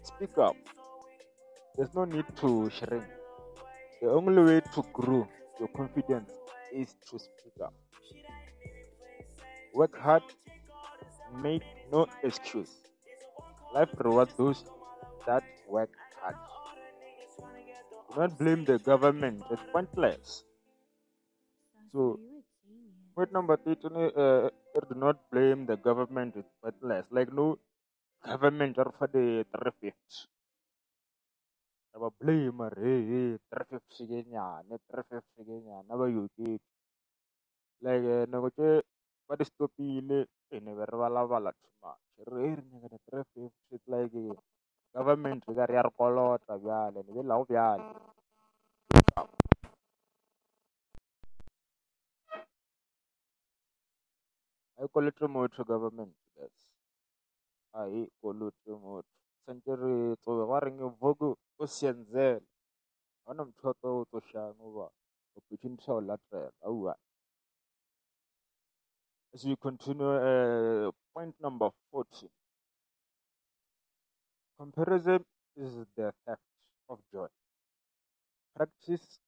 Speak 0.03 0.38
up. 0.38 0.55
There's 1.75 1.93
no 1.93 2.05
need 2.05 2.25
to 2.38 2.69
shrink. 2.69 3.03
The 4.01 4.10
only 4.10 4.41
way 4.43 4.62
to 4.75 4.83
grow 4.93 5.27
your 5.60 5.69
confidence 5.69 6.31
is 6.72 6.95
to 7.10 7.19
speak 7.19 7.57
up. 7.63 7.74
Work 9.74 9.98
hard, 9.98 10.24
make 11.41 11.63
no 11.91 12.07
excuse. 12.24 12.69
Life 13.74 13.89
rewards 14.00 14.33
those 14.38 14.63
that 15.25 15.43
work 15.67 15.89
hard. 16.22 16.36
Do 18.13 18.19
not 18.19 18.38
blame 18.38 18.65
the 18.65 18.77
government, 18.77 19.43
it's 19.50 19.62
pointless. 19.72 20.43
So, 21.91 22.19
point 23.15 23.32
number 23.32 23.58
13, 23.58 23.96
uh, 23.96 24.50
do 24.89 24.96
not 24.96 25.17
blame 25.32 25.65
the 25.65 25.77
government, 25.77 26.36
it's 26.36 26.50
pointless. 26.62 27.05
Like, 27.12 27.32
no 27.34 27.60
government 28.25 28.77
or 28.79 28.93
for 28.98 29.08
the 29.08 29.46
350. 29.53 30.27
aba 31.96 32.10
blame 32.20 32.65
350 32.74 34.10
ke 34.10 34.20
nyane 34.34 34.75
350 34.89 35.46
ke 35.48 35.55
nyane 35.67 35.89
aba 35.93 36.05
yuki 36.10 36.51
like 37.86 38.05
eh, 38.15 38.25
nako 38.32 38.50
tše 38.58 38.70
ba 39.27 39.34
di 39.39 39.46
stopile 39.46 40.20
e 40.55 40.58
ne 40.63 40.72
be 40.77 40.84
re 40.86 40.98
balabala 41.01 41.51
too 41.62 41.72
much. 41.84 42.01
Re 42.32 42.41
"Eh, 42.50 42.55
re 42.58 42.63
nyaka 42.72 42.88
di 42.93 43.00
350 43.08 43.75
it's 43.75 43.88
like 43.93 44.15
eh, 44.15 44.38
government 44.96 45.41
e 45.50 45.53
ka 45.58 45.65
re 45.70 45.75
ya 45.77 45.84
re 45.88 45.91
kolota 46.00 46.53
bjale 46.63 47.00
ne 47.05 47.12
kolote 54.87 55.25
motho 55.27 55.63
government 55.63 56.15
e 57.99 58.01
kolote 58.21 58.71
motho 58.83 59.11
santse 59.45 59.71
re 59.81 59.93
tsobe 60.21 60.43
ba 60.49 60.57
reng 60.63 60.79
vogo 60.99 61.37
o 61.61 61.63
sienzele 61.75 62.39
ga 63.23 63.29
ona 63.31 63.43
motho 63.47 63.69
a 63.69 63.73
tlo 63.79 63.89
o 63.99 64.05
tsošang 64.09 64.59
oba 64.67 64.85
opportunity 65.37 65.85
ya 65.87 65.93
go 65.95 66.01
latela 66.01 66.51
aua 66.67 66.93
as 69.33 69.43
we 69.45 69.55
continue 69.55 70.05
uh, 70.05 70.91
point 71.13 71.35
number 71.39 71.69
14. 71.91 72.29
comparison 74.63 75.25
is 75.57 75.73
the 75.97 76.13
theft 76.25 76.41
of 76.89 76.99
joy. 77.11 77.27
Practice 78.55 79.19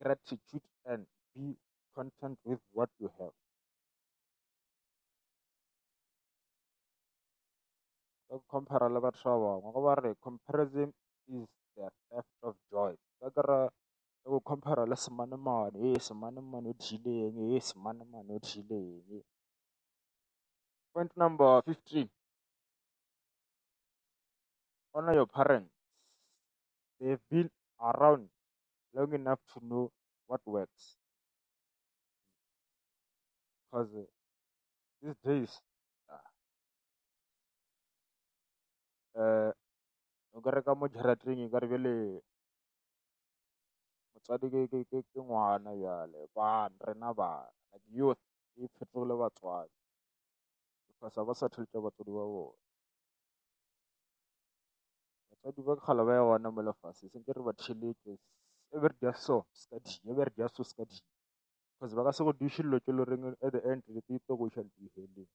gratitude 0.00 0.66
and 0.86 1.06
be 1.34 1.56
content 1.94 2.38
with 2.44 2.60
what 2.72 2.90
you 3.00 3.10
have 3.18 3.32
ka 8.34 8.40
compara 8.50 8.88
le 8.90 8.98
batho 9.04 9.30
ba 9.30 9.38
bangwe 9.62 9.70
go 9.74 9.80
ba 9.86 9.94
re 10.02 10.10
comparison 10.26 10.90
is 11.30 11.46
the 11.76 11.86
theft 12.10 12.38
of 12.42 12.54
joy. 12.70 12.92
Ka 13.20 13.30
kara 13.30 13.58
ka 14.22 14.26
go 14.30 14.40
compara 14.40 14.82
le 14.90 14.96
semanemane 14.96 15.78
e 15.94 16.00
semanemane 16.06 16.68
o 16.74 16.76
thileng 16.82 17.36
e 17.54 17.60
semanemane 17.60 18.30
o 18.34 18.40
thileng 18.42 19.22
point 20.92 21.12
number 21.16 21.62
15 21.66 22.08
honor 24.94 25.14
your 25.14 25.26
parents. 25.26 25.70
They've 27.00 27.18
been 27.30 27.50
around 27.82 28.28
long 28.94 29.12
enough 29.14 29.40
to 29.52 29.60
know 29.66 29.90
what 30.26 30.40
works. 30.46 30.96
Because 33.70 33.90
uh, 33.94 34.06
these 35.02 35.16
days 35.26 35.60
uh, 36.08 36.14
Eh, 39.14 39.52
o 40.34 40.38
ka 40.42 40.50
reka 40.50 40.74
mo 40.74 40.86
jarateng 40.90 41.40
e 41.46 41.48
ka 41.52 41.58
re 41.62 41.68
motswadi 44.10 44.46
ke 45.10 45.20
ngwana 45.20 45.70
bjale. 45.78 46.20
Bana 46.34 46.74
rena 46.86 47.14
bana 47.14 47.76
youth 47.94 48.18
e 48.56 48.66
fetogile 48.74 49.14
batswadi. 49.20 49.76
Because 50.88 51.26
ba 51.26 51.34
sa 51.34 51.48
tholetse 51.48 51.78
batswadi 51.84 52.10
ba 52.10 52.24
bone 52.24 52.58
batswadi 55.30 55.60
ba 55.62 55.76
kgale 55.76 56.02
ba 56.04 56.12
ya 56.14 56.22
gona 56.24 56.50
mo 56.50 56.62
lefase 56.62 57.08
sentse 57.12 57.32
re 57.32 57.42
ba 57.42 57.52
e 58.72 58.78
re 58.78 58.88
dia 59.00 59.12
so 59.12 59.46
se 59.52 59.76
e 59.76 60.14
dia 60.36 60.48
so 60.48 60.62
se 60.64 60.74
because 61.78 61.94
ba 61.94 62.04
ka 62.04 62.12
se 62.12 62.24
go 62.24 62.32
diše 62.32 62.62
dilo 62.62 62.78
tše 62.80 62.92
le 62.92 63.04
reng 63.04 63.24
at 63.44 63.52
the 63.52 63.60
end 63.70 63.82
diheleng 64.78 65.28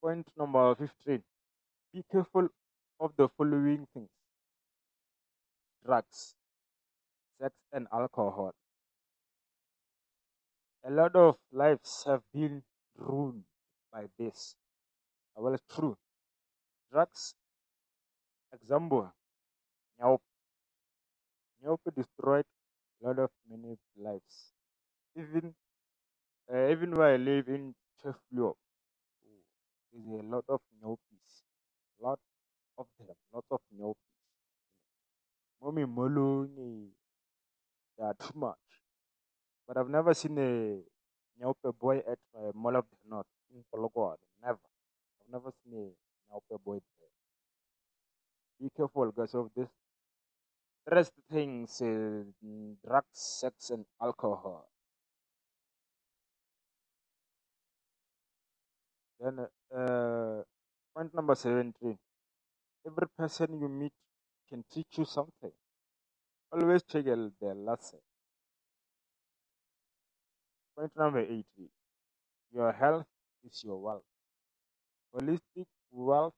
point 0.00 0.26
number 0.36 0.74
15 0.74 1.22
be 1.96 2.04
careful 2.12 2.48
of 3.00 3.12
the 3.18 3.28
following 3.38 3.86
things 3.94 4.10
drugs 5.86 6.22
sex 7.40 7.54
and 7.72 7.86
alcohol 8.00 8.52
a 10.84 10.90
lot 10.90 11.14
of 11.16 11.36
lives 11.52 12.04
have 12.06 12.22
been 12.32 12.62
ruined 12.96 13.44
by 13.92 14.04
this. 14.18 14.54
Well, 15.36 15.56
true. 15.74 15.96
Drugs, 16.92 17.34
example, 18.54 19.12
Nyaope. 20.00 20.20
Destroyed 21.96 22.44
a 23.02 23.08
lot 23.08 23.18
of 23.20 23.30
many 23.50 23.76
lives. 23.96 24.52
Even 25.16 25.54
uh, 26.52 26.68
even 26.70 26.92
where 26.94 27.14
I 27.14 27.16
live 27.16 27.48
in 27.48 27.74
Cheflio, 28.02 28.54
there's 29.92 30.20
a 30.20 30.26
lot 30.26 30.44
of 30.48 30.60
Nyaupis. 30.82 31.15
Lot 32.00 32.18
of 32.78 32.86
them, 32.98 33.16
lots 33.32 33.46
of 33.50 33.60
Nyaupis. 33.74 33.94
Mommy 35.62 35.84
Moloney, 35.84 36.90
they 37.96 38.04
are 38.04 38.14
too 38.14 38.38
much. 38.38 38.56
But 39.66 39.76
I've 39.76 39.88
never 39.88 40.14
seen 40.14 40.38
a 40.38 40.82
Nyaope 41.40 41.78
boy 41.78 41.98
at 41.98 42.18
uh, 42.34 42.52
Mall 42.54 42.76
of 42.76 42.84
the 42.90 43.08
North 43.08 43.26
in. 43.52 43.64
Never. 44.42 44.58
I've 45.20 45.32
never 45.32 45.52
seen 45.64 45.74
a 45.74 46.32
Nyaope 46.32 46.62
boy 46.64 46.74
there. 46.98 47.08
Be 48.60 48.70
careful, 48.76 49.10
guys, 49.10 49.34
of 49.34 49.50
this. 49.56 49.68
The 50.86 50.94
Rest 50.94 51.12
things, 51.30 51.80
uh, 51.82 52.22
drugs, 52.86 53.06
sex, 53.12 53.70
and 53.70 53.84
alcohol. 54.00 54.68
Then, 59.18 59.48
uh, 59.74 60.42
point 60.96 61.14
number 61.14 61.34
17. 61.34 61.98
Every 62.86 63.08
person 63.18 63.60
you 63.60 63.68
meet 63.68 63.92
can 64.48 64.64
teach 64.72 64.86
you 64.96 65.04
something. 65.04 65.52
Always 66.50 66.82
check 66.84 67.04
their 67.04 67.54
lesson. 67.54 67.98
Point 70.74 70.92
number 70.96 71.20
18. 71.20 71.44
Your 72.52 72.72
health 72.72 73.04
is 73.44 73.62
your 73.62 73.76
wealth. 73.76 74.04
Holistic 75.14 75.66
wealth 75.90 76.32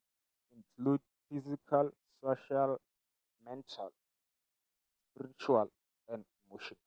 includes 0.56 1.04
physical, 1.30 1.92
social, 2.20 2.78
mental, 3.44 3.92
spiritual, 5.14 5.70
and 6.08 6.24
emotional. 6.50 6.78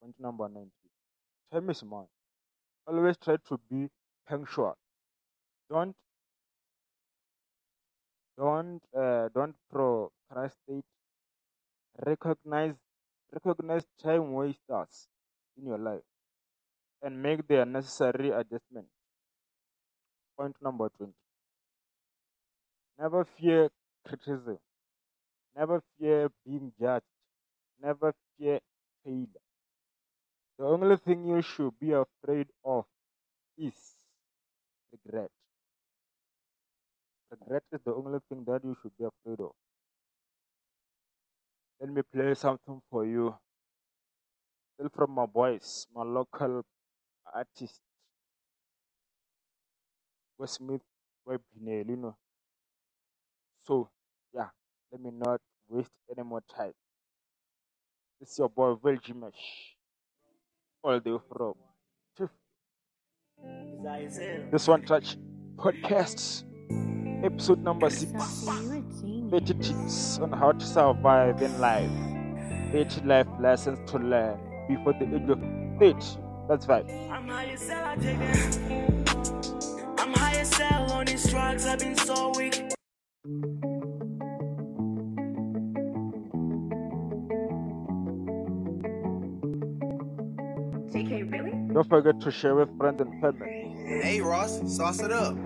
Point 0.00 0.14
number 0.18 0.48
19. 0.48 0.70
Time 1.52 1.68
is 1.68 1.84
money. 1.84 2.08
Always 2.86 3.16
try 3.18 3.36
to 3.48 3.60
be 3.70 3.88
punctual. 4.26 4.76
Don't 5.72 5.96
don't 8.36 8.82
uh, 8.94 9.28
don't 9.34 9.56
procrastinate. 9.70 10.84
Recognize 12.06 12.74
recognize 13.32 13.86
time 14.02 14.34
wasters 14.34 15.08
in 15.56 15.66
your 15.66 15.78
life 15.78 16.02
and 17.00 17.22
make 17.22 17.46
the 17.48 17.64
necessary 17.64 18.28
adjustment. 18.30 18.86
Point 20.36 20.56
number 20.60 20.90
20. 20.98 21.14
Never 22.98 23.24
fear 23.24 23.70
criticism. 24.06 24.58
Never 25.56 25.82
fear 25.98 26.30
being 26.44 26.72
judged. 26.78 27.06
Never 27.82 28.14
fear 28.36 28.60
failure. 29.04 29.44
The 30.58 30.64
only 30.66 30.98
thing 30.98 31.26
you 31.26 31.40
should 31.40 31.78
be 31.80 31.92
afraid 31.92 32.48
of 32.64 32.84
is 33.56 33.74
regret. 34.92 35.30
Regret 37.32 37.64
is 37.72 37.80
the 37.84 37.94
only 37.94 38.18
thing 38.28 38.44
that 38.46 38.60
you 38.62 38.76
should 38.82 38.92
be 38.98 39.04
afraid 39.06 39.40
of. 39.40 39.52
Let 41.80 41.90
me 41.90 42.02
play 42.14 42.34
something 42.34 42.80
for 42.90 43.06
you. 43.06 43.34
Still 44.74 44.90
from 44.94 45.12
my 45.12 45.26
boys, 45.26 45.86
my 45.94 46.02
local 46.02 46.62
artist, 47.34 47.80
West 50.38 50.54
Smith 50.54 50.82
Webinel, 51.26 51.88
you 51.88 51.96
know. 51.96 52.16
So, 53.66 53.88
yeah, 54.34 54.48
let 54.90 55.00
me 55.00 55.10
not 55.14 55.40
waste 55.68 55.90
any 56.14 56.26
more 56.26 56.42
time. 56.54 56.72
This 58.20 58.30
is 58.32 58.38
your 58.38 58.50
boy, 58.50 58.74
Veljimesh. 58.74 59.32
All 60.82 61.00
the 61.00 61.12
way 61.12 61.22
from. 61.28 61.54
This 64.52 64.68
one 64.68 64.82
touch 64.84 65.16
podcasts, 65.56 66.44
episode 67.24 67.62
number 67.62 67.90
six. 67.90 68.12
Sassy, 68.12 68.46
you 68.46 68.72
a 68.72 69.30
genius. 69.30 69.30
30 69.30 69.54
tips 69.54 70.18
on 70.18 70.32
how 70.32 70.52
to 70.52 70.64
survive 70.64 71.40
in 71.42 71.60
life. 71.60 71.90
30 72.72 73.02
life 73.02 73.26
lessons 73.40 73.78
to 73.90 73.98
learn 73.98 74.38
before 74.68 74.92
the 74.94 75.06
age 75.14 75.28
of 75.28 75.40
30. 75.78 76.18
That's 76.48 76.66
right. 76.66 76.84
I'm 77.10 77.28
high 77.28 77.46
as 77.46 77.68
hell, 77.68 77.84
I 77.84 77.96
take 77.96 78.18
that. 78.18 79.94
I'm 79.98 80.12
high 80.14 80.36
as 80.36 80.52
hell 80.54 80.90
on 80.92 81.06
these 81.06 81.28
drugs, 81.30 81.66
I've 81.66 81.78
been 81.78 81.96
so 81.96 82.32
weak. 82.36 82.62
JK, 90.92 91.30
really? 91.32 91.52
Don't 91.72 91.88
forget 91.88 92.20
to 92.20 92.30
share 92.30 92.54
with 92.54 92.76
friends 92.76 93.00
and 93.00 93.20
family. 93.20 93.74
Hey 94.02 94.20
Ross, 94.20 94.60
sauce 94.66 95.00
it 95.00 95.12
up. 95.12 95.36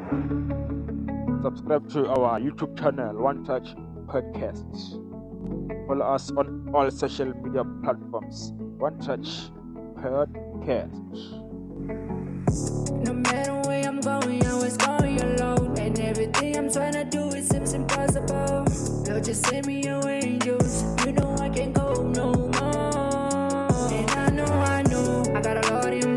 Subscribe 1.46 1.88
to 1.90 2.08
our 2.08 2.40
YouTube 2.40 2.76
channel, 2.76 3.22
One 3.22 3.44
Touch 3.44 3.76
Podcasts. 4.08 4.98
Follow 5.86 6.04
us 6.04 6.32
on 6.32 6.68
all 6.74 6.90
social 6.90 7.32
media 7.40 7.62
platforms. 7.84 8.50
One 8.78 8.98
Touch 8.98 9.52
Podcasts. 9.94 11.38
No 13.06 13.12
matter 13.14 13.54
where 13.68 13.86
I'm 13.86 14.00
going, 14.00 14.44
I 14.44 14.54
was 14.54 14.76
going 14.76 15.20
alone. 15.22 15.78
And 15.78 16.00
everything 16.00 16.56
I'm 16.56 16.68
trying 16.68 16.94
to 16.94 17.04
do, 17.04 17.28
it 17.28 17.44
seems 17.44 17.74
impossible. 17.74 18.64
Lord, 19.06 19.22
just 19.22 19.46
send 19.46 19.68
me 19.68 19.84
your 19.84 20.02
angels. 20.08 20.82
You 21.06 21.12
know 21.12 21.36
I 21.38 21.48
can't 21.48 21.72
go 21.72 22.02
no 22.02 22.34
more. 22.34 23.92
And 23.92 24.10
I 24.10 24.30
know, 24.30 24.46
I 24.46 24.82
know, 24.82 25.22
I 25.32 25.40
got 25.40 25.64
a 25.64 25.72
lot 25.72 25.92
in 25.92 26.15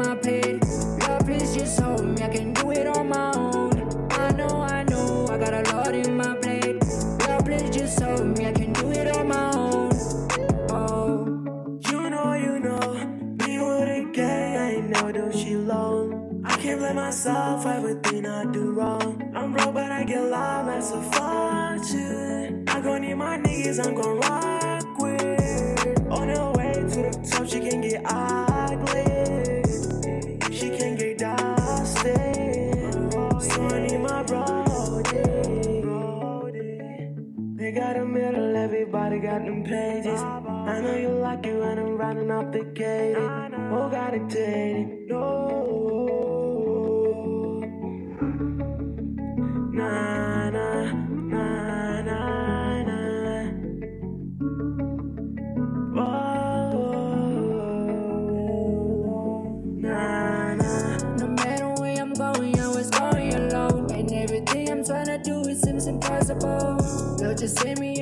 Oh, 42.81 43.89
got 43.91 44.13
it 44.13 44.29
dated. 44.29 45.09
No. 45.09 45.19
Nah, 49.73 50.49
nah, 50.49 50.93
nah, 50.93 52.01
nah, 52.01 52.83
nah. 52.83 53.51
Oh, 55.97 56.73
nah, 59.67 60.55
nah. 60.55 60.97
No 61.17 61.27
matter 61.27 61.69
where 61.81 61.99
I'm 62.01 62.13
going, 62.13 62.59
I 62.61 62.67
was 62.69 62.89
going 62.91 63.33
alone. 63.33 63.91
And 63.91 64.13
everything 64.13 64.69
I'm 64.71 64.85
trying 64.85 65.07
to 65.07 65.17
do, 65.17 65.41
it 65.49 65.57
seems 65.57 65.87
impossible. 65.87 66.77
Lord, 67.19 67.37
just 67.39 67.59
send 67.59 67.79
me 67.79 68.01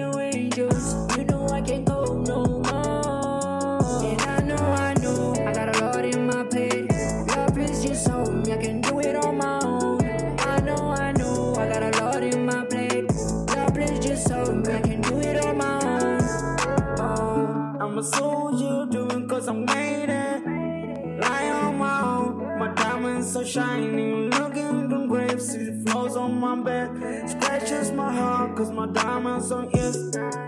so 23.38 23.44
shining. 23.44 24.30
Looking 24.32 24.90
them 24.90 25.08
graves, 25.08 25.52
see 25.52 25.64
the 25.70 25.92
flows 25.92 26.16
on 26.16 26.40
my 26.40 26.56
back. 26.56 26.90
Scratches 27.30 27.92
my 27.92 28.12
heart, 28.12 28.58
cause 28.58 28.72
my 28.72 28.88
diamonds 28.88 29.52
on 29.52 29.70
you. 29.72 29.90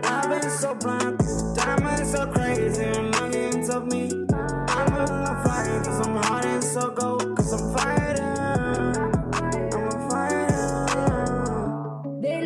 I've 0.04 0.30
been 0.30 0.49
so 0.49 0.73
blind, 0.75 1.19
diamonds 1.56 2.15
are 2.15 2.32
crazy. 2.32 2.86
Longings 2.86 3.69
of 3.69 3.86
me. 3.86 4.04
I'm 4.75 4.89
gonna 4.97 5.36
fight, 5.43 5.86
cause 5.86 6.08
I'm 6.08 6.15
hot 6.15 6.45
and 6.45 6.63
so 6.63 6.89
gold, 6.89 7.38
cause 7.38 7.54
I'm 7.54 7.78
fighting. 7.78 7.99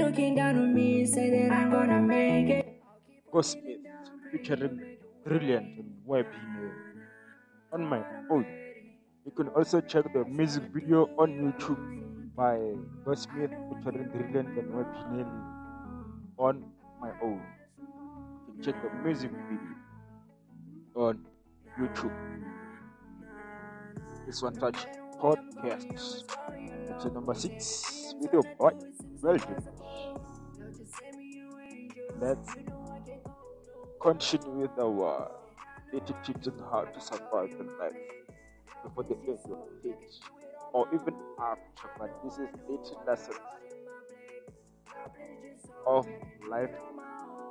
looking 0.05 0.35
down 0.35 0.57
on 0.57 0.73
me, 0.75 1.05
say 1.05 1.29
that 1.29 1.51
I'm 1.51 1.71
gonna 1.71 2.01
make 2.01 2.49
it. 2.49 2.81
Gospel 3.31 3.77
featuring 4.31 4.97
brilliant 5.25 5.79
and 5.79 5.91
web 6.05 6.27
on 7.71 7.85
my 7.85 8.03
own. 8.29 8.62
You 9.25 9.31
can 9.31 9.47
also 9.49 9.79
check 9.79 10.11
the 10.11 10.25
music 10.25 10.63
video 10.73 11.09
on 11.17 11.31
YouTube 11.31 11.79
by 12.35 12.59
Go 13.05 13.13
Smith 13.13 13.51
featuring 13.69 14.09
Brilliant 14.09 14.57
and 14.57 14.73
Webine 14.73 15.31
on 16.37 16.65
my 16.99 17.11
own. 17.21 17.41
You 17.79 18.53
can 18.53 18.63
check 18.63 18.75
the 18.83 18.89
music 19.01 19.31
video 19.31 19.75
on 20.95 21.25
YouTube. 21.79 22.11
This 24.25 24.41
one 24.41 24.55
touch 24.55 24.85
podcast. 25.21 26.25
Episode 26.89 27.13
number 27.13 27.33
six 27.33 28.15
your 28.33 28.43
boy, 28.59 28.71
Belgium. 29.21 29.55
Let's 32.19 32.55
continue 34.01 34.51
with 34.51 34.77
our 34.77 35.31
80 35.93 36.13
tips 36.25 36.47
on 36.49 36.59
how 36.69 36.81
to 36.83 36.99
survive 36.99 37.51
in 37.51 37.67
life 37.79 37.93
before 38.83 39.03
the 39.03 39.15
end 39.27 39.39
of 39.49 39.85
it 39.85 39.97
or 40.73 40.87
even 40.93 41.15
after. 41.39 41.89
But 41.97 42.11
this 42.23 42.33
is 42.33 42.49
80 42.69 42.95
lessons 43.07 43.37
of 45.87 46.07
life, 46.49 46.71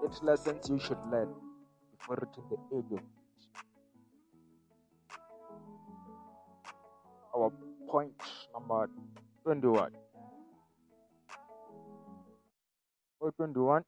80 0.05 0.27
lessons 0.27 0.69
you 0.69 0.79
should 0.79 0.99
learn 1.11 1.29
before 1.99 2.19
reaching 2.21 2.45
the 2.51 2.77
end 2.77 2.93
of. 2.93 3.01
Our 7.35 7.51
point 7.89 8.13
number 8.53 8.91
21. 9.45 9.91
Point 13.21 13.37
21 13.37 13.83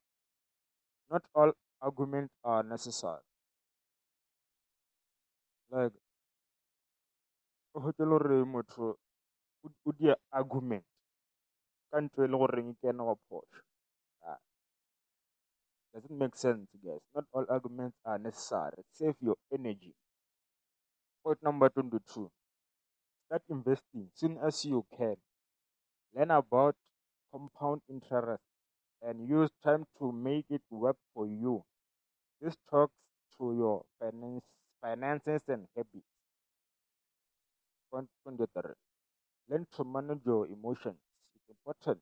Not 1.10 1.22
all 1.34 1.52
arguments 1.82 2.32
are 2.44 2.62
necessary. 2.62 3.20
Like, 5.70 5.92
o 7.74 7.80
hotse 7.84 8.02
le 8.04 8.16
gore 8.18 8.36
motho 8.52 8.86
o 9.86 9.90
dia 9.98 10.14
argument 10.38 10.86
ka 11.90 11.96
ntho 12.04 12.18
e 12.24 12.28
le 12.30 12.36
goreng 12.40 12.70
ke 12.78 12.86
ena 12.90 13.02
wa 13.08 13.14
phoso. 13.26 13.58
Ah, 14.28 14.40
doesn't 15.92 16.18
make 16.20 16.36
sense 16.44 16.68
guys. 16.84 17.02
Not 17.14 17.26
all 17.34 17.46
arguments 17.56 17.98
are 18.04 18.18
necessary. 18.18 18.82
Save 18.98 19.16
your 19.26 19.36
energy. 19.56 19.94
Point 21.22 21.42
number 21.42 21.68
22 21.70 22.30
start 23.26 23.42
investing 23.50 24.08
soon 24.14 24.38
as 24.46 24.64
you 24.64 24.84
can. 24.96 25.16
Learn 26.14 26.30
about 26.30 26.76
compound 27.32 27.82
interest 27.88 28.42
and 29.02 29.28
use 29.28 29.50
time 29.62 29.84
to 29.98 30.12
make 30.12 30.46
it 30.50 30.62
work 30.70 30.96
for 31.14 31.26
you. 31.26 31.64
This 32.40 32.56
talks 32.70 32.94
to 33.38 33.54
your 33.56 33.84
finance 33.98 34.44
finances 34.80 35.42
and 35.48 35.66
habits 35.76 36.13
23. 38.22 38.72
Learn 39.48 39.66
to 39.76 39.84
manage 39.84 40.20
your 40.24 40.46
emotions. 40.46 40.98
It's 41.34 41.48
important. 41.48 42.00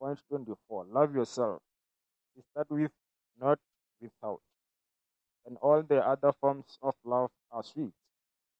Point 0.00 0.18
24. 0.28 0.86
Love 0.90 1.14
yourself. 1.14 1.62
You 2.36 2.42
start 2.50 2.66
with, 2.70 2.90
not 3.40 3.58
without. 4.00 4.40
And 5.46 5.56
all 5.60 5.82
the 5.82 6.06
other 6.06 6.32
forms 6.40 6.78
of 6.82 6.94
love 7.04 7.30
are 7.50 7.62
sweet. 7.62 7.92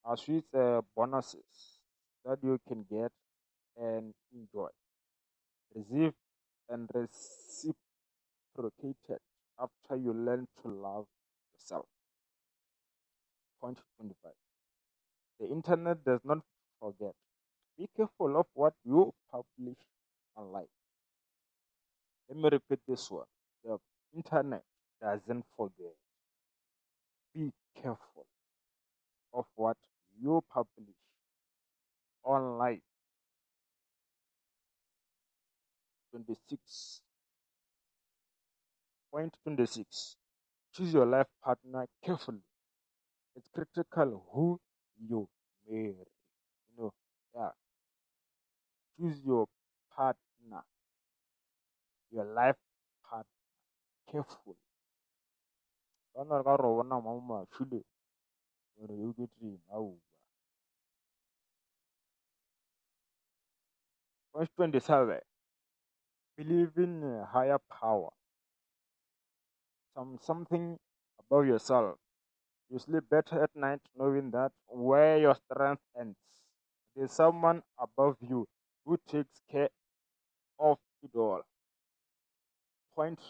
Are 0.05 0.17
sweet 0.17 0.45
uh, 0.55 0.83
bonuses 0.97 1.81
that 2.25 2.39
you 2.43 2.59
can 2.69 2.85
get 2.91 3.13
and 3.77 4.13
enjoy. 4.35 4.69
Receive 5.75 6.13
and 6.69 6.89
reciprocated 6.95 7.75
after 9.59 9.97
you 9.97 10.13
learn 10.13 10.47
to 10.63 10.69
love 10.69 11.07
yourself. 11.55 11.87
Point 13.61 13.79
25. 13.99 14.33
The 15.43 15.49
internet 15.49 16.05
does 16.05 16.21
not 16.25 16.39
forget. 16.81 17.15
Be 17.77 17.89
careful 17.97 18.39
of 18.39 18.47
what 18.55 18.75
you 18.85 19.13
publish 19.31 19.77
online. 20.37 20.69
Let 22.29 22.39
me 22.39 22.49
repeat 22.51 22.81
this 22.89 23.11
one. 23.11 23.27
The 23.65 23.79
internet 24.15 24.65
doesn't 25.01 25.45
forget. 25.57 25.95
Be 27.35 27.53
careful 27.75 28.27
of 29.35 29.47
what 29.57 29.77
you 30.19 30.43
publish 30.51 30.97
online. 32.25 32.83
26. 36.11 37.03
Point 39.13 39.35
26. 39.45 40.17
Choose 40.73 40.93
your 40.95 41.07
life 41.07 41.29
partner 41.45 41.87
carefully. 42.05 42.43
It's 43.37 43.49
critical 43.49 44.25
who 44.33 44.61
you 45.09 45.29
marry. 45.69 45.95
You 45.95 46.07
know, 46.79 46.93
yeah. 47.35 47.51
Choose 48.97 49.21
your 49.25 49.49
partner, 49.95 50.65
your 52.13 52.25
life 52.25 52.57
partner 53.09 53.27
carefully. 54.11 54.57
Bana 56.15 56.39
re 56.39 56.45
ka 56.45 56.55
re 56.57 56.69
bona 56.77 57.01
mo 57.01 57.21
mashule 57.21 57.83
gore 58.77 58.97
you 58.97 59.15
get 59.19 59.31
in 59.43 59.59
au. 59.73 59.99
Verse 64.35 64.49
27. 64.57 65.21
Believe 66.37 66.77
in 66.79 67.03
a 67.05 67.27
higher 67.27 67.59
power. 67.71 68.11
Some 69.95 70.19
something 70.21 70.79
about 71.21 71.47
yourself. 71.47 71.99
You 72.73 72.81
sleep 72.81 73.09
better 73.09 73.41
at 73.45 73.55
night 73.55 73.83
knowing 73.95 74.33
that 74.33 74.51
where 74.67 75.17
your 75.17 75.37
strength 75.37 75.85
ends. 75.97 76.19
There's 76.97 77.13
someone 77.13 77.63
above 77.79 78.19
you 78.21 78.49
who 78.85 78.99
takes 79.09 79.43
care 79.51 79.71
of 80.59 80.79
it 81.03 81.17
all. 81.17 81.43
Point 82.95 83.21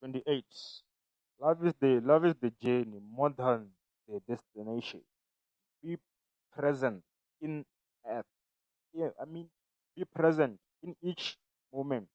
28. 0.00 0.54
Love 1.40 1.64
is 1.66 1.74
the 1.80 2.00
love 2.00 2.24
is 2.26 2.34
the 2.40 2.50
journey 2.62 3.00
more 3.00 3.30
than 3.30 3.70
the 4.08 4.20
destination. 4.28 5.00
Be 5.82 5.98
present 6.52 7.02
in 7.40 7.64
earth. 8.06 8.26
Yeah, 8.94 9.10
I 9.20 9.26
mean 9.26 9.50
be 9.96 10.04
present 10.06 10.60
in 10.82 10.96
each 11.02 11.38
moment. 11.72 12.08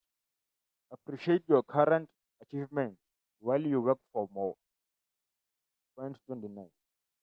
Appreciate 0.92 1.44
your 1.50 1.62
current 1.64 2.10
achievement 2.42 2.98
while 3.42 3.62
you 3.62 3.82
work 3.82 4.00
for 4.14 4.30
more. 4.34 4.56
Point 5.96 6.20
29. 6.28 6.70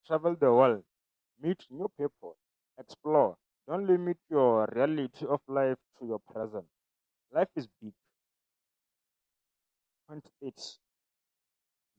Travel 0.06 0.34
the 0.34 0.52
world, 0.52 0.82
meet 1.40 1.64
new 1.70 1.88
people, 1.98 2.36
explore. 2.78 3.36
Don't 3.68 3.86
limit 3.86 4.18
your 4.30 4.66
reality 4.72 5.26
of 5.26 5.40
life 5.48 5.78
to 5.98 6.06
your 6.06 6.20
present. 6.20 6.66
Life 7.32 7.50
is 7.56 7.68
big. 7.82 7.94
Point 10.06 10.28
8. 10.42 10.78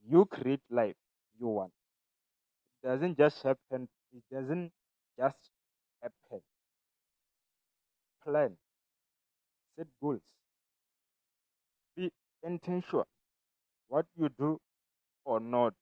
You 0.04 0.26
create 0.26 0.60
life 0.70 0.96
you 1.38 1.48
want. 1.48 1.72
It 2.82 2.86
doesn't 2.86 3.16
just 3.16 3.42
happen. 3.42 3.88
It 4.12 4.22
doesn't 4.30 4.72
just 5.18 5.50
happen. 6.02 6.42
Plan. 8.22 8.56
Set 9.76 9.88
goals. 10.00 10.22
Be 11.96 12.12
intentional. 12.42 13.06
What 13.88 14.06
you 14.16 14.28
do 14.30 14.60
or 15.24 15.40
not 15.40 15.74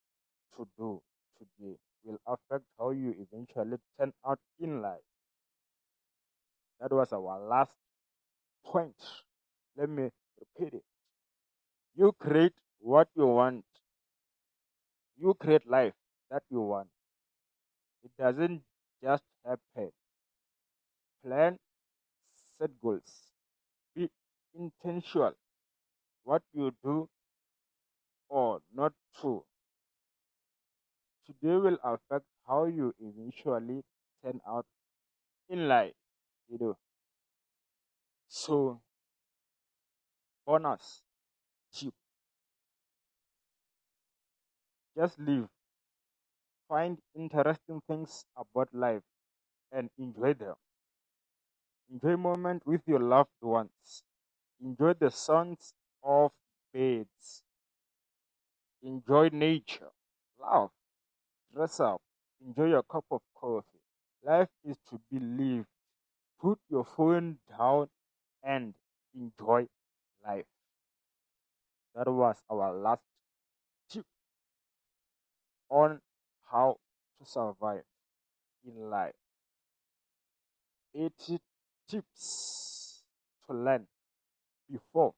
to 0.57 0.69
do 0.79 1.03
today 1.39 1.79
will 2.05 2.19
affect 2.27 2.65
how 2.79 2.91
you 2.91 3.15
eventually 3.19 3.79
turn 3.99 4.13
out 4.27 4.39
in 4.59 4.81
life. 4.83 5.03
That 6.81 6.91
was 6.93 7.13
our 7.13 7.39
last 7.39 7.77
point. 8.65 8.97
Let 9.77 9.91
me 9.91 10.11
repeat 10.39 10.75
it. 10.75 10.85
You 11.95 12.11
create 12.15 12.55
what 12.81 13.11
you 13.15 13.29
want. 13.29 13.65
You 15.19 15.35
create 15.35 15.69
life 15.69 15.95
that 16.31 16.43
you 16.51 16.63
want. 16.63 16.91
It 18.03 18.15
doesn't 18.19 18.63
just 19.03 19.25
happen. 19.43 19.91
Plan, 21.23 21.59
set 22.59 22.71
goals. 22.81 23.33
Be 23.95 24.11
intentional. 24.55 25.35
What 26.25 26.43
you 26.53 26.73
do 26.83 27.09
or 28.31 28.63
not 28.73 28.95
to 29.21 29.45
today 31.41 31.57
will 31.57 31.79
affect 31.83 32.27
how 32.47 32.65
you 32.67 32.95
eventually 33.01 33.83
turn 34.25 34.41
out 34.47 34.67
in 35.49 35.69
life. 35.69 35.95
You 36.49 36.59
know. 36.59 36.79
So 38.29 38.83
bonus 40.45 41.03
tip. 41.73 41.95
Just 44.95 45.19
live. 45.19 45.49
Find 46.69 47.03
interesting 47.15 47.83
things 47.83 48.25
about 48.35 48.73
life 48.73 49.03
and 49.73 49.91
enjoy 49.99 50.35
them. 50.35 50.57
Enjoy 51.91 52.17
moment 52.17 52.65
with 52.65 52.89
your 52.89 53.01
loved 53.01 53.43
ones. 53.43 54.03
Enjoy 54.61 54.95
the 54.95 55.11
sounds 55.11 55.75
of 56.03 56.33
birds. 56.73 57.45
enjoy 58.83 59.31
nature, 59.33 59.91
laugh, 60.39 60.71
dress 61.55 61.81
up, 61.81 62.01
enjoy 62.45 62.67
your 62.69 62.83
cup 62.83 63.05
of 63.11 63.21
coffee. 63.35 63.81
Life 64.25 64.49
is 64.65 64.77
to 64.91 65.01
be 65.11 65.19
lived. 65.19 65.69
Put 66.41 66.59
your 66.71 66.85
phone 66.85 67.39
down 67.49 67.89
and 68.43 68.75
enjoy 69.15 69.69
life. 70.27 70.47
That 71.95 72.09
was 72.09 72.43
our 72.51 72.73
last 72.75 73.03
tip 73.91 74.07
on 75.71 76.01
how 76.51 76.79
to 77.19 77.25
survive 77.27 77.85
in 78.65 78.91
life. 78.91 79.15
80 80.95 81.39
tips 81.89 83.03
to 83.47 83.53
learn 83.55 83.87
before 84.71 85.15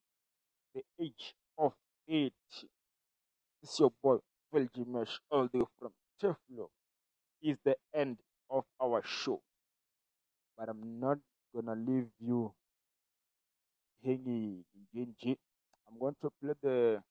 the 0.74 0.82
age 1.00 1.34
of 1.58 1.74
80. 2.08 2.32
This 3.62 3.72
is 3.72 3.80
your 3.80 3.92
boy, 4.02 4.18
Veljimesh, 4.52 5.18
all 5.30 5.48
the 5.48 5.60
way 5.60 5.66
from 5.78 5.92
Teflo. 6.22 6.68
Is 7.42 7.58
the 7.64 7.76
end 7.94 8.18
of 8.50 8.64
our 8.80 9.02
show. 9.04 9.42
But 10.56 10.68
I'm 10.68 11.00
not 11.00 11.18
gonna 11.54 11.74
leave 11.74 12.08
you 12.20 12.52
hanging. 14.04 14.64
Genji. 14.94 15.38
I'm 15.88 15.98
going 15.98 16.16
to 16.20 16.30
play 16.42 16.54
the 16.62 17.02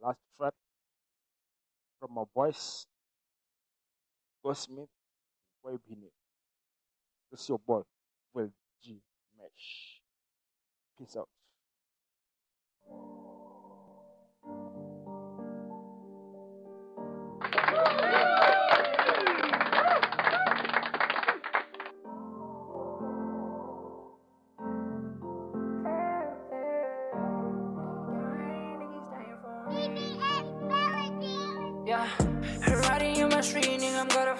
last 0.00 0.18
track 0.36 0.54
from 2.00 2.14
my 2.14 2.24
voice, 2.34 2.86
Bini. 5.88 6.10
This 7.30 7.42
is 7.42 7.48
your 7.48 7.58
boy, 7.58 7.82
Will 8.34 8.50
G 8.82 9.00
Mesh. 9.38 10.00
Peace 10.98 11.16
out. 11.16 11.28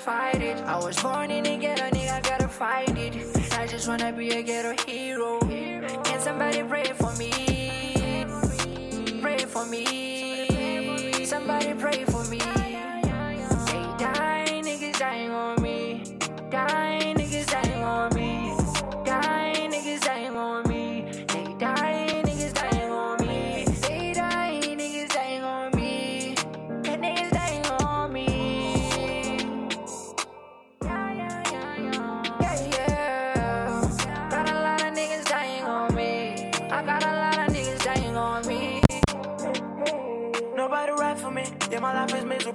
Fight 0.02 0.42
it. 0.42 0.58
I 0.66 0.76
was 0.78 1.00
born 1.00 1.30
in 1.30 1.46
a 1.46 1.56
ghetto, 1.56 1.84
nigga, 1.96 2.20
gotta 2.24 2.48
fight 2.48 2.98
it. 2.98 3.14
I 3.52 3.68
just 3.68 3.86
wanna 3.86 4.12
be 4.12 4.30
a 4.30 4.42
ghetto 4.42 4.74
hero. 4.84 5.38
Can 5.38 6.20
somebody 6.20 6.64
pray 6.64 6.92
for 7.00 7.12
me? 7.14 7.30
Pray 9.22 9.38
for 9.38 9.64
me. 9.66 11.24
Somebody 11.24 11.74
pray 11.74 12.04
for 12.04 12.24
me. 12.24 12.38
They 12.38 13.86
die, 14.02 14.60
niggas 14.64 14.98
dying 14.98 15.30
on 15.30 15.62
me. 15.62 16.02
Dying 16.50 17.11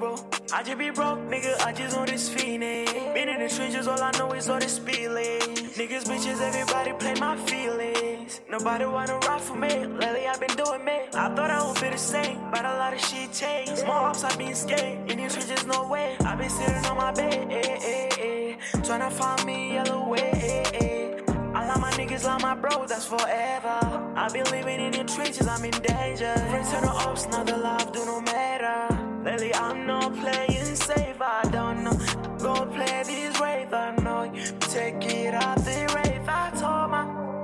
is. 0.04 0.24
I 0.54 0.64
just 0.64 0.78
be 0.78 0.90
broke, 0.90 1.20
nigga, 1.20 1.60
I 1.66 1.74
just 1.74 1.98
on 1.98 2.06
this 2.06 2.30
feeling. 2.30 2.86
Been 3.14 3.30
in 3.30 3.40
the 3.40 3.50
trenches, 3.50 3.88
all 3.88 4.02
I 4.02 4.12
know 4.18 4.32
is 4.34 4.50
all 4.50 4.60
this 4.60 4.78
feeling. 4.80 5.40
Niggas, 5.78 6.06
bitches, 6.06 6.42
everybody 6.42 6.94
play 6.94 7.14
my 7.16 7.36
feelings. 7.38 8.42
Nobody 8.50 8.86
wanna 8.86 9.18
ride 9.20 9.42
for 9.42 9.56
me, 9.56 9.86
lately 9.86 10.28
I've 10.28 10.40
been 10.40 10.56
doing 10.56 10.86
me. 10.86 11.00
I 11.14 11.34
thought 11.36 11.52
I 11.52 11.66
would 11.68 11.82
be 11.82 11.90
the 11.90 11.98
same, 11.98 12.40
but 12.52 12.66
a 12.66 12.78
lot 12.78 12.94
of 12.94 13.02
shit 13.02 13.32
changed. 13.34 13.86
More 13.86 14.08
ups, 14.08 14.24
I've 14.24 14.38
been 14.38 14.56
scared. 14.56 15.12
In 15.12 15.18
these 15.18 15.34
trenches, 15.34 15.66
no 15.66 15.88
way. 15.88 16.16
I've 16.22 16.38
been 16.38 16.50
sitting 16.50 16.86
on 16.86 16.98
my 16.98 17.12
bed, 17.12 17.48
eh, 17.52 17.80
eh, 17.82 18.10
eh. 18.20 18.56
Tryna 18.88 19.12
find 19.12 19.46
me 19.46 19.74
yellow 19.74 20.08
way, 20.08 20.32
eh, 20.34 20.72
eh. 20.74 21.22
I 21.54 21.68
love 21.68 21.82
my 21.82 21.92
niggas, 21.92 22.24
love 22.24 22.42
my 22.42 22.56
bros, 22.56 22.90
that's 22.90 23.06
forever. 23.06 23.80
I've 24.16 24.32
been 24.32 24.46
living 24.46 24.80
in 24.80 24.92
the 24.92 25.04
trenches, 25.04 25.48
I'm 25.48 25.64
in 25.66 25.72
danger. 25.72 26.34
Friends 26.50 26.72
to 26.72 26.82
the 26.82 26.90
ops, 26.90 27.28
now 27.28 27.44
the 27.44 27.58
love 27.58 27.92
do 27.92 28.06
no 28.06 28.22
matter. 28.22 28.97
Lately, 29.28 29.54
I'm 29.56 29.86
not 29.86 30.16
playing 30.16 30.76
safe, 30.76 31.20
I 31.20 31.42
don't 31.52 31.84
know. 31.84 31.92
Go 32.40 32.66
play 32.66 33.04
this 33.04 33.38
rave, 33.42 33.74
I 33.74 33.94
know 33.98 34.24
you 34.24 34.42
take 34.62 35.04
it 35.04 35.34
out 35.34 35.58
the 35.66 35.80
rave. 35.96 36.26
I 36.30 36.50
told 36.52 36.92
my 36.92 37.04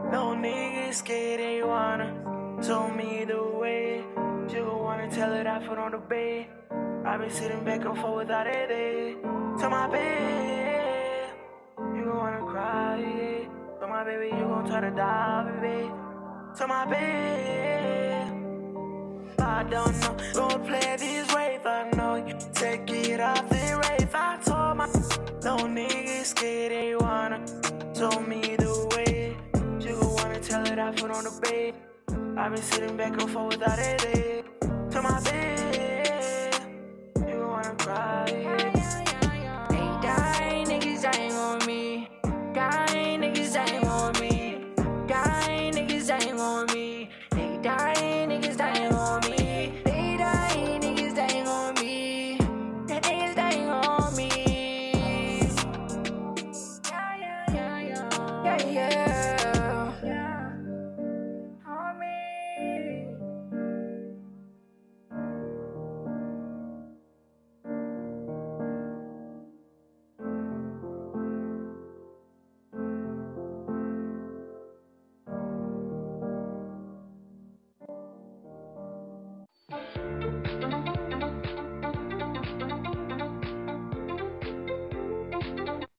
no 0.09 0.33
niggas 0.33 0.93
scared, 0.93 1.41
they 1.41 1.61
wanna. 1.61 2.07
Told 2.63 2.95
me 2.95 3.25
the 3.25 3.43
way. 3.43 4.01
You 4.53 4.63
wanna 4.65 5.09
tell 5.11 5.33
it, 5.33 5.45
I 5.45 5.59
put 5.67 5.77
on 5.77 5.91
the 5.91 5.97
bed. 5.97 6.47
I've 7.05 7.19
been 7.19 7.29
sitting 7.29 7.65
back 7.65 7.83
and 7.83 7.97
forth 7.97 8.27
without 8.27 8.47
it. 8.47 9.21
To 9.59 9.69
my 9.69 9.87
bed. 9.89 11.33
You 11.97 12.05
gon' 12.05 12.17
wanna 12.17 12.45
cry, 12.45 12.97
yeah. 12.97 13.49
So 13.81 13.87
my 13.89 14.05
baby, 14.05 14.27
you 14.27 14.43
gon' 14.47 14.65
try 14.69 14.79
to 14.79 14.91
die, 14.91 15.59
baby. 15.59 15.91
To 16.59 16.65
my 16.65 16.85
bed. 16.85 18.42
I 19.39 19.63
don't 19.63 19.99
know, 20.01 20.17
go 20.33 20.47
play 20.59 20.95
this 20.97 21.33
rave, 21.33 21.65
I 21.65 21.89
know 21.95 22.15
you 22.15 22.35
take 22.53 22.89
it 22.89 23.19
off 23.19 23.47
the 23.49 23.81
rave. 23.83 24.09
I 24.13 24.37
told 24.43 24.77
my 24.77 24.87
no 25.43 25.57
niggas 25.57 26.25
scared, 26.25 26.71
they 26.71 26.95
wanna. 26.95 27.45
Told 27.93 28.27
me 28.27 28.55
the 28.55 28.87
way. 28.95 29.37
You 29.79 29.99
wanna 30.01 30.39
tell 30.39 30.65
it, 30.65 30.79
I 30.79 30.91
put 30.91 31.11
on 31.11 31.23
the 31.25 31.39
bed. 31.41 31.73
I've 32.37 32.53
been 32.53 32.61
sitting 32.63 32.97
back 32.97 33.21
and 33.21 33.29
forth 33.29 33.57
without 33.57 33.79
a 33.79 34.07
eh. 34.17 34.41
To 34.91 35.01
my 35.01 35.19
bed. 35.21 36.55
You 37.27 37.47
wanna 37.47 37.75
cry. 37.75 38.22